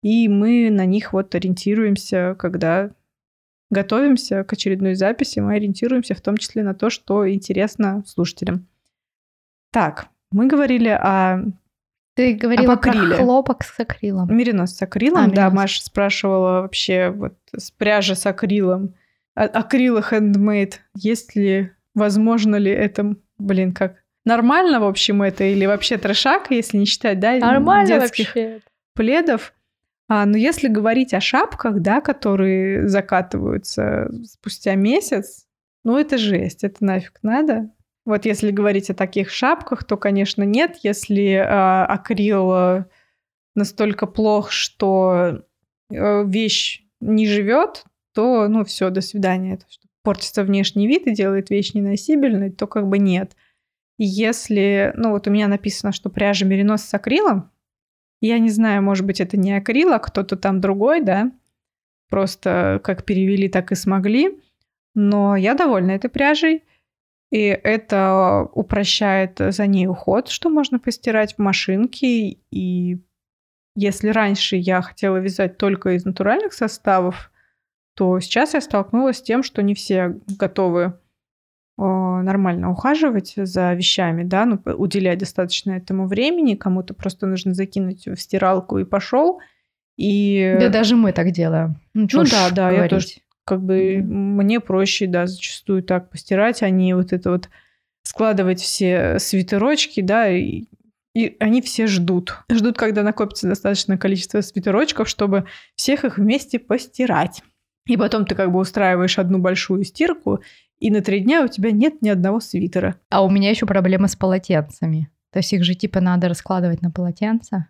[0.01, 2.91] и мы на них вот ориентируемся, когда
[3.69, 8.67] готовимся к очередной записи, мы ориентируемся в том числе на то, что интересно слушателям.
[9.71, 11.45] Так, мы говорили о
[12.15, 14.35] ты говорила про хлопок с акрилом.
[14.35, 15.45] Меринос с акрилом, а, да.
[15.45, 15.53] Меринос.
[15.53, 18.93] Маша спрашивала вообще вот с пряжи с акрилом.
[19.35, 20.73] А, акрила handmade.
[20.95, 26.77] Есть ли, возможно ли это, блин, как нормально, в общем, это или вообще трешак, если
[26.77, 28.61] не считать, да, нормально детских вообще.
[28.93, 29.53] пледов.
[30.07, 35.47] А, но если говорить о шапках, да, которые закатываются спустя месяц,
[35.83, 37.69] ну это жесть, это нафиг надо.
[38.05, 40.77] Вот если говорить о таких шапках, то, конечно, нет.
[40.83, 42.85] Если э, акрил
[43.55, 45.43] настолько плох, что
[45.89, 49.55] э, вещь не живет, то, ну, все, до свидания.
[49.55, 49.65] Это
[50.03, 53.35] портится внешний вид и делает вещь неносибельной, то как бы нет.
[53.97, 57.51] Если, ну, вот у меня написано, что пряжа меринос с акрилом,
[58.21, 61.31] я не знаю, может быть, это не акрил, а кто-то там другой, да,
[62.09, 64.39] просто как перевели, так и смогли.
[64.95, 66.63] Но я довольна этой пряжей.
[67.33, 72.37] И это упрощает за ней уход, что можно постирать в машинке.
[72.51, 72.99] И
[73.75, 77.31] если раньше я хотела вязать только из натуральных составов,
[77.95, 80.93] то сейчас я столкнулась с тем, что не все готовы
[81.75, 88.15] нормально ухаживать за вещами, да, ну, уделять достаточно этому времени, кому-то просто нужно закинуть в
[88.15, 89.39] стиралку и пошел.
[89.97, 90.55] И...
[90.59, 91.77] Да даже мы так делаем.
[91.95, 92.91] Ну, ну да, да, говорить.
[92.91, 93.07] я тоже
[93.45, 94.01] как бы mm-hmm.
[94.03, 97.49] мне проще, да, зачастую так постирать, а не вот это вот
[98.03, 100.65] складывать все свитерочки, да, и,
[101.15, 102.39] и они все ждут.
[102.51, 107.41] Ждут, когда накопится достаточное количество свитерочков, чтобы всех их вместе постирать.
[107.85, 110.41] И потом ты как бы устраиваешь одну большую стирку,
[110.79, 112.95] и на три дня у тебя нет ни одного свитера.
[113.09, 115.09] А у меня еще проблема с полотенцами.
[115.31, 117.67] То есть их же типа надо раскладывать на полотенце.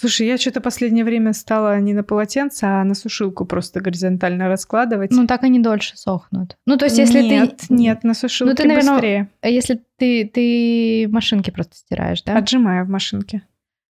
[0.00, 5.10] Слушай, я что-то последнее время стала не на полотенце, а на сушилку просто горизонтально раскладывать.
[5.10, 6.56] Ну, так они дольше сохнут.
[6.66, 7.74] Ну, то есть, если нет, ты...
[7.74, 9.28] Нет, на сушилке ну, ты, наверное, быстрее.
[9.42, 12.36] Если ты, ты в машинке просто стираешь, да?
[12.36, 13.42] Отжимаю в машинке.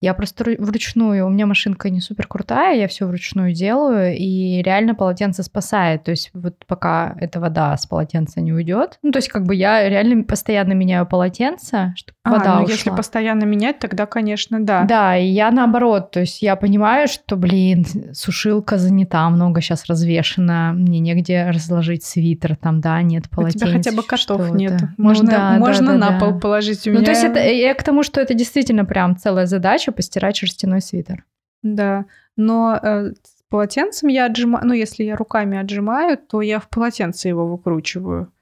[0.00, 4.94] Я просто вручную, у меня машинка не супер крутая, я все вручную делаю, и реально
[4.94, 6.04] полотенце спасает.
[6.04, 9.54] То есть вот пока эта вода с полотенца не уйдет, ну то есть как бы
[9.54, 12.74] я реально постоянно меняю полотенце, чтобы а, вода ну ушла.
[12.74, 14.84] если постоянно менять, тогда, конечно, да.
[14.84, 20.72] Да, и я наоборот, то есть я понимаю, что, блин, сушилка занята, много сейчас развешена,
[20.72, 23.66] мне негде разложить свитер, там, да, нет полотенца.
[23.66, 24.80] У тебя хотя бы котов нет.
[24.96, 26.18] Можно, ну, да, можно да, да, на да.
[26.18, 27.00] пол положить у меня.
[27.00, 30.36] Ну то есть это, я к тому, что это действительно прям целая задача, еще постирать
[30.36, 31.24] шерстяной свитер.
[31.62, 36.68] Да, но э, с полотенцем я отжимаю, ну, если я руками отжимаю, то я в
[36.68, 38.32] полотенце его выкручиваю,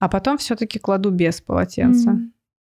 [0.00, 2.10] а потом все-таки кладу без полотенца.
[2.10, 2.30] Mm.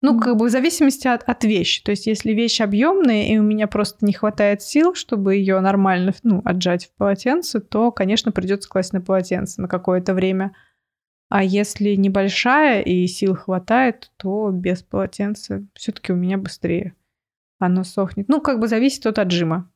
[0.03, 1.81] Ну, как бы в зависимости от, от вещи.
[1.83, 6.13] То есть, если вещь объемная, и у меня просто не хватает сил, чтобы ее нормально
[6.21, 10.53] ну, отжать в полотенце, то, конечно, придется класть на полотенце на какое-то время.
[11.29, 16.93] А если небольшая и сил хватает, то без полотенца все-таки у меня быстрее
[17.59, 18.27] оно сохнет.
[18.27, 19.71] Ну, как бы зависит от отжима.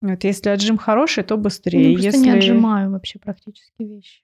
[0.00, 1.92] Вот если отжим хороший, то быстрее.
[1.92, 2.18] Я если...
[2.18, 4.22] не отжимаю вообще практически вещи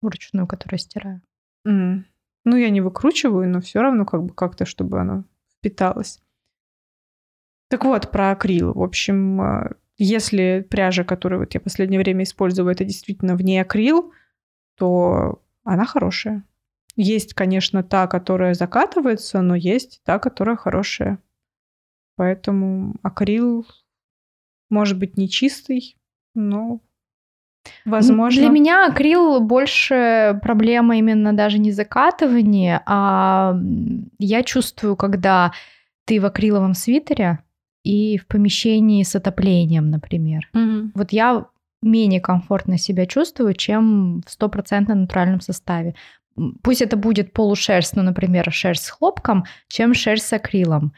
[0.00, 1.22] вручную, которую стираю.
[1.66, 2.04] Mm.
[2.44, 5.24] Ну, я не выкручиваю, но все равно как бы как-то, чтобы оно
[5.58, 6.20] впиталось.
[7.68, 8.72] Так вот, про акрил.
[8.72, 13.42] В общем, э, если пряжа, которую вот я в последнее время использую, это действительно в
[13.42, 14.12] ней акрил,
[14.76, 16.44] то она хорошая.
[16.96, 21.18] Есть, конечно, та, которая закатывается, но есть та, которая хорошая.
[22.18, 23.64] Поэтому акрил
[24.70, 25.96] может быть не чистый,
[26.34, 26.80] но
[27.84, 28.42] возможно.
[28.42, 33.56] Для меня акрил больше проблема именно даже не закатывания, а
[34.18, 35.52] я чувствую, когда
[36.06, 37.38] ты в акриловом свитере
[37.84, 40.50] и в помещении с отоплением, например.
[40.54, 40.90] Угу.
[40.96, 41.46] Вот я
[41.82, 45.94] менее комфортно себя чувствую, чем в стопроцентно натуральном составе.
[46.64, 50.92] Пусть это будет полушерсть, ну, например, шерсть с хлопком, чем шерсть с акрилом.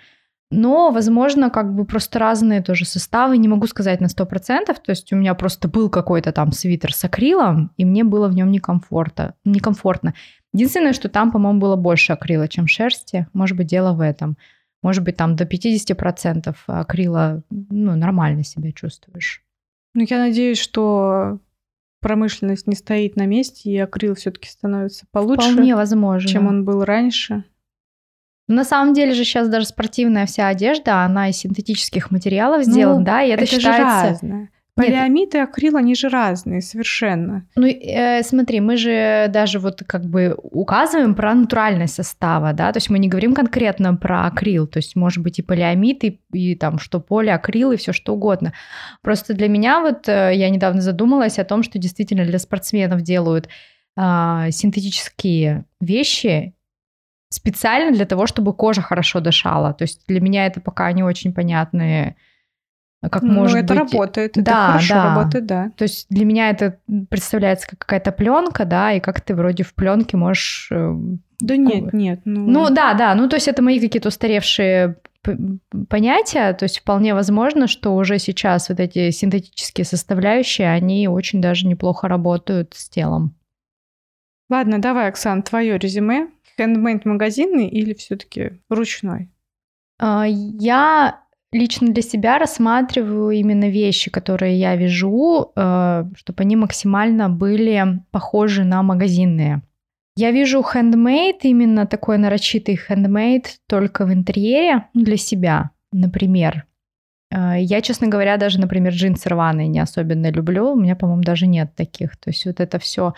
[0.51, 3.39] Но, возможно, как бы просто разные тоже составы.
[3.39, 4.67] Не могу сказать на 100%.
[4.67, 8.35] То есть у меня просто был какой-то там свитер с акрилом, и мне было в
[8.35, 9.35] нем некомфортно.
[9.45, 10.15] некомфортно.
[10.53, 13.29] Единственное, что там, по-моему, было больше акрила, чем шерсти.
[13.33, 14.37] Может быть, дело в этом.
[14.83, 19.45] Может быть, там до 50% акрила ну, нормально себя чувствуешь.
[19.95, 21.39] Ну, я надеюсь, что
[22.01, 25.53] промышленность не стоит на месте, и акрил все-таки становится получше.
[25.53, 26.29] Вполне возможно.
[26.29, 27.45] Чем он был раньше.
[28.51, 33.05] На самом деле же сейчас даже спортивная вся одежда, она из синтетических материалов сделана, ну,
[33.05, 34.09] да, и это, это считается...
[34.09, 34.51] Же разное.
[34.75, 37.47] Полиамид и акрил, они же разные совершенно.
[37.55, 42.79] Ну, э, смотри, мы же даже вот как бы указываем про натуральность состава, да, то
[42.79, 46.55] есть мы не говорим конкретно про акрил, то есть может быть и полиамид, и, и
[46.55, 48.55] там что полиакрил, и все что угодно.
[49.03, 53.49] Просто для меня вот э, я недавно задумалась о том, что действительно для спортсменов делают
[53.97, 56.55] э, синтетические вещи,
[57.31, 59.73] специально для того, чтобы кожа хорошо дышала.
[59.73, 62.17] То есть для меня это пока не очень понятные
[63.09, 63.93] как ну, может это быть...
[63.93, 65.15] работает, это да, хорошо да.
[65.15, 65.71] работает, да.
[65.77, 66.79] То есть для меня это
[67.09, 70.69] представляется как какая-то пленка, да, и как ты вроде в пленке можешь...
[70.71, 70.95] Э,
[71.41, 72.21] да нет, нет.
[72.27, 72.47] Ну...
[72.47, 74.97] ну да, да, ну то есть это мои какие-то устаревшие
[75.89, 81.67] понятия, то есть вполне возможно, что уже сейчас вот эти синтетические составляющие, они очень даже
[81.67, 83.35] неплохо работают с телом.
[84.51, 86.29] Ладно, давай, Оксан, твое резюме
[86.61, 89.31] хендмейд магазинный или все-таки ручной?
[89.99, 91.21] А, я
[91.53, 98.65] лично для себя рассматриваю именно вещи, которые я вяжу, э, чтобы они максимально были похожи
[98.65, 99.63] на магазинные.
[100.17, 106.67] Я вижу handmade, именно такой нарочитый handmade только в интерьере для себя, например.
[107.33, 110.73] Э, я, честно говоря, даже, например, джинсы рваные не особенно люблю.
[110.73, 112.17] У меня, по-моему, даже нет таких.
[112.17, 113.15] То есть вот это все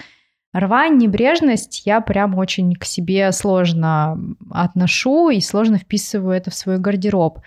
[0.52, 4.18] рвань, небрежность я прям очень к себе сложно
[4.50, 7.40] отношу и сложно вписываю это в свой гардероб.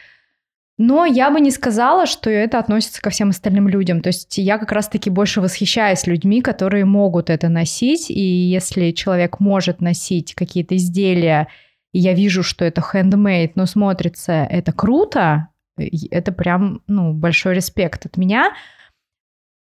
[0.78, 4.02] Но я бы не сказала, что это относится ко всем остальным людям.
[4.02, 8.10] То есть я как раз-таки больше восхищаюсь людьми, которые могут это носить.
[8.10, 11.48] И если человек может носить какие-то изделия,
[11.94, 15.48] и я вижу, что это handmade, но смотрится это круто,
[15.78, 18.54] это прям ну, большой респект от меня.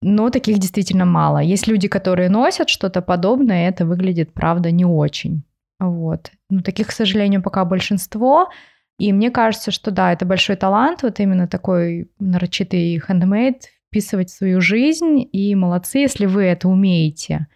[0.07, 1.39] Но таких действительно мало.
[1.39, 5.45] Есть люди, которые носят что-то подобное, и это выглядит, правда, не очень.
[5.81, 6.31] Вот.
[6.51, 8.51] Но таких, к сожалению, пока большинство.
[8.99, 14.37] И мне кажется, что да, это большой талант, вот именно такой нарочитый handmade, вписывать в
[14.37, 15.27] свою жизнь.
[15.33, 17.47] И молодцы, если вы это умеете.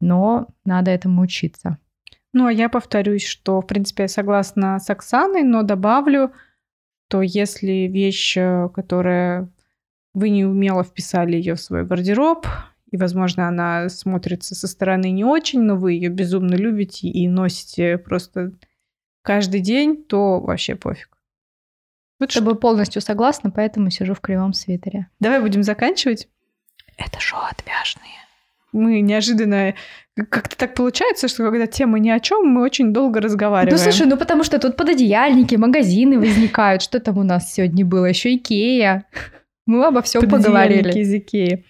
[0.00, 1.78] Но надо этому учиться.
[2.32, 6.30] Ну, а я повторюсь, что, в принципе, я согласна с Оксаной, но добавлю,
[7.08, 9.50] то если вещь, э, которая
[10.18, 12.46] вы неумело вписали ее в свой гардероб,
[12.90, 17.98] и, возможно, она смотрится со стороны не очень, но вы ее безумно любите и носите
[17.98, 18.52] просто
[19.22, 21.10] каждый день, то вообще пофиг.
[22.18, 25.08] Вот С тобой полностью согласна, поэтому сижу в кривом свитере.
[25.20, 26.28] Давай будем заканчивать.
[26.96, 28.18] Это шоу отвяжные.
[28.72, 29.74] Мы неожиданно...
[30.30, 33.76] Как-то так получается, что когда тема ни о чем, мы очень долго разговариваем.
[33.76, 36.82] Ну слушай, ну потому что тут пододеяльники, магазины возникают.
[36.82, 38.06] Что там у нас сегодня было?
[38.06, 39.04] Еще Икея.
[39.68, 40.98] Мы обо всем поговорили.
[40.98, 41.66] из Икеи.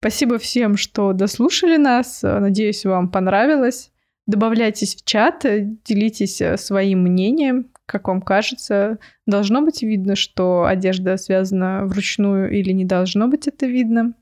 [0.00, 2.22] Спасибо всем, что дослушали нас.
[2.24, 3.92] Надеюсь, вам понравилось.
[4.26, 5.44] Добавляйтесь в чат,
[5.84, 8.98] делитесь э, своим мнением, как вам кажется.
[9.26, 14.14] Должно быть видно, что одежда связана вручную или не должно быть это видно.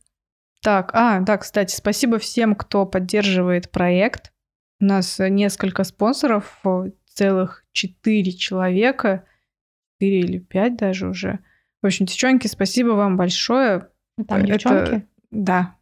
[0.62, 4.32] Так, а, да, кстати, спасибо всем, кто поддерживает проект.
[4.80, 6.62] У нас несколько спонсоров,
[7.06, 9.24] целых четыре человека,
[9.94, 11.38] четыре или пять даже уже.
[11.82, 13.88] В общем, девчонки, спасибо вам большое.
[14.26, 14.88] Там девчонки?
[14.88, 15.02] Это...
[15.30, 15.78] Да,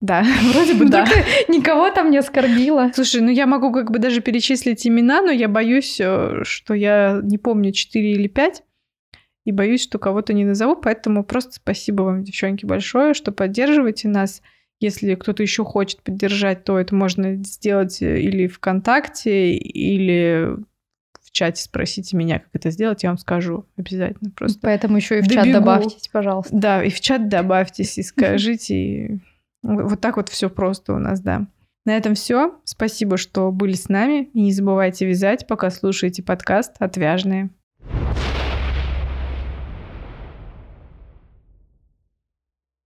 [0.00, 1.04] да, вроде бы да.
[1.48, 2.90] Никого там не оскорбила.
[2.94, 7.20] Слушай, ну я могу как бы даже перечислить имена, но я боюсь, э, что я
[7.22, 8.62] не помню 4 или 5,
[9.44, 14.42] и боюсь, что кого-то не назову, поэтому просто спасибо вам, девчонки, большое, что поддерживаете нас.
[14.80, 20.56] Если кто-то еще хочет поддержать, то это можно сделать э, или ВКонтакте, или
[21.30, 24.30] в чате спросите меня, как это сделать, я вам скажу обязательно.
[24.30, 25.44] Просто Поэтому еще и в добегу.
[25.44, 26.56] чат добавьтесь, пожалуйста.
[26.56, 29.20] Да, и в чат добавьтесь и скажите,
[29.62, 31.46] вот так вот все просто у нас, да.
[31.86, 32.60] На этом все.
[32.64, 34.24] Спасибо, что были с нами.
[34.34, 37.50] И не забывайте вязать, пока слушаете подкаст «Отвяжные».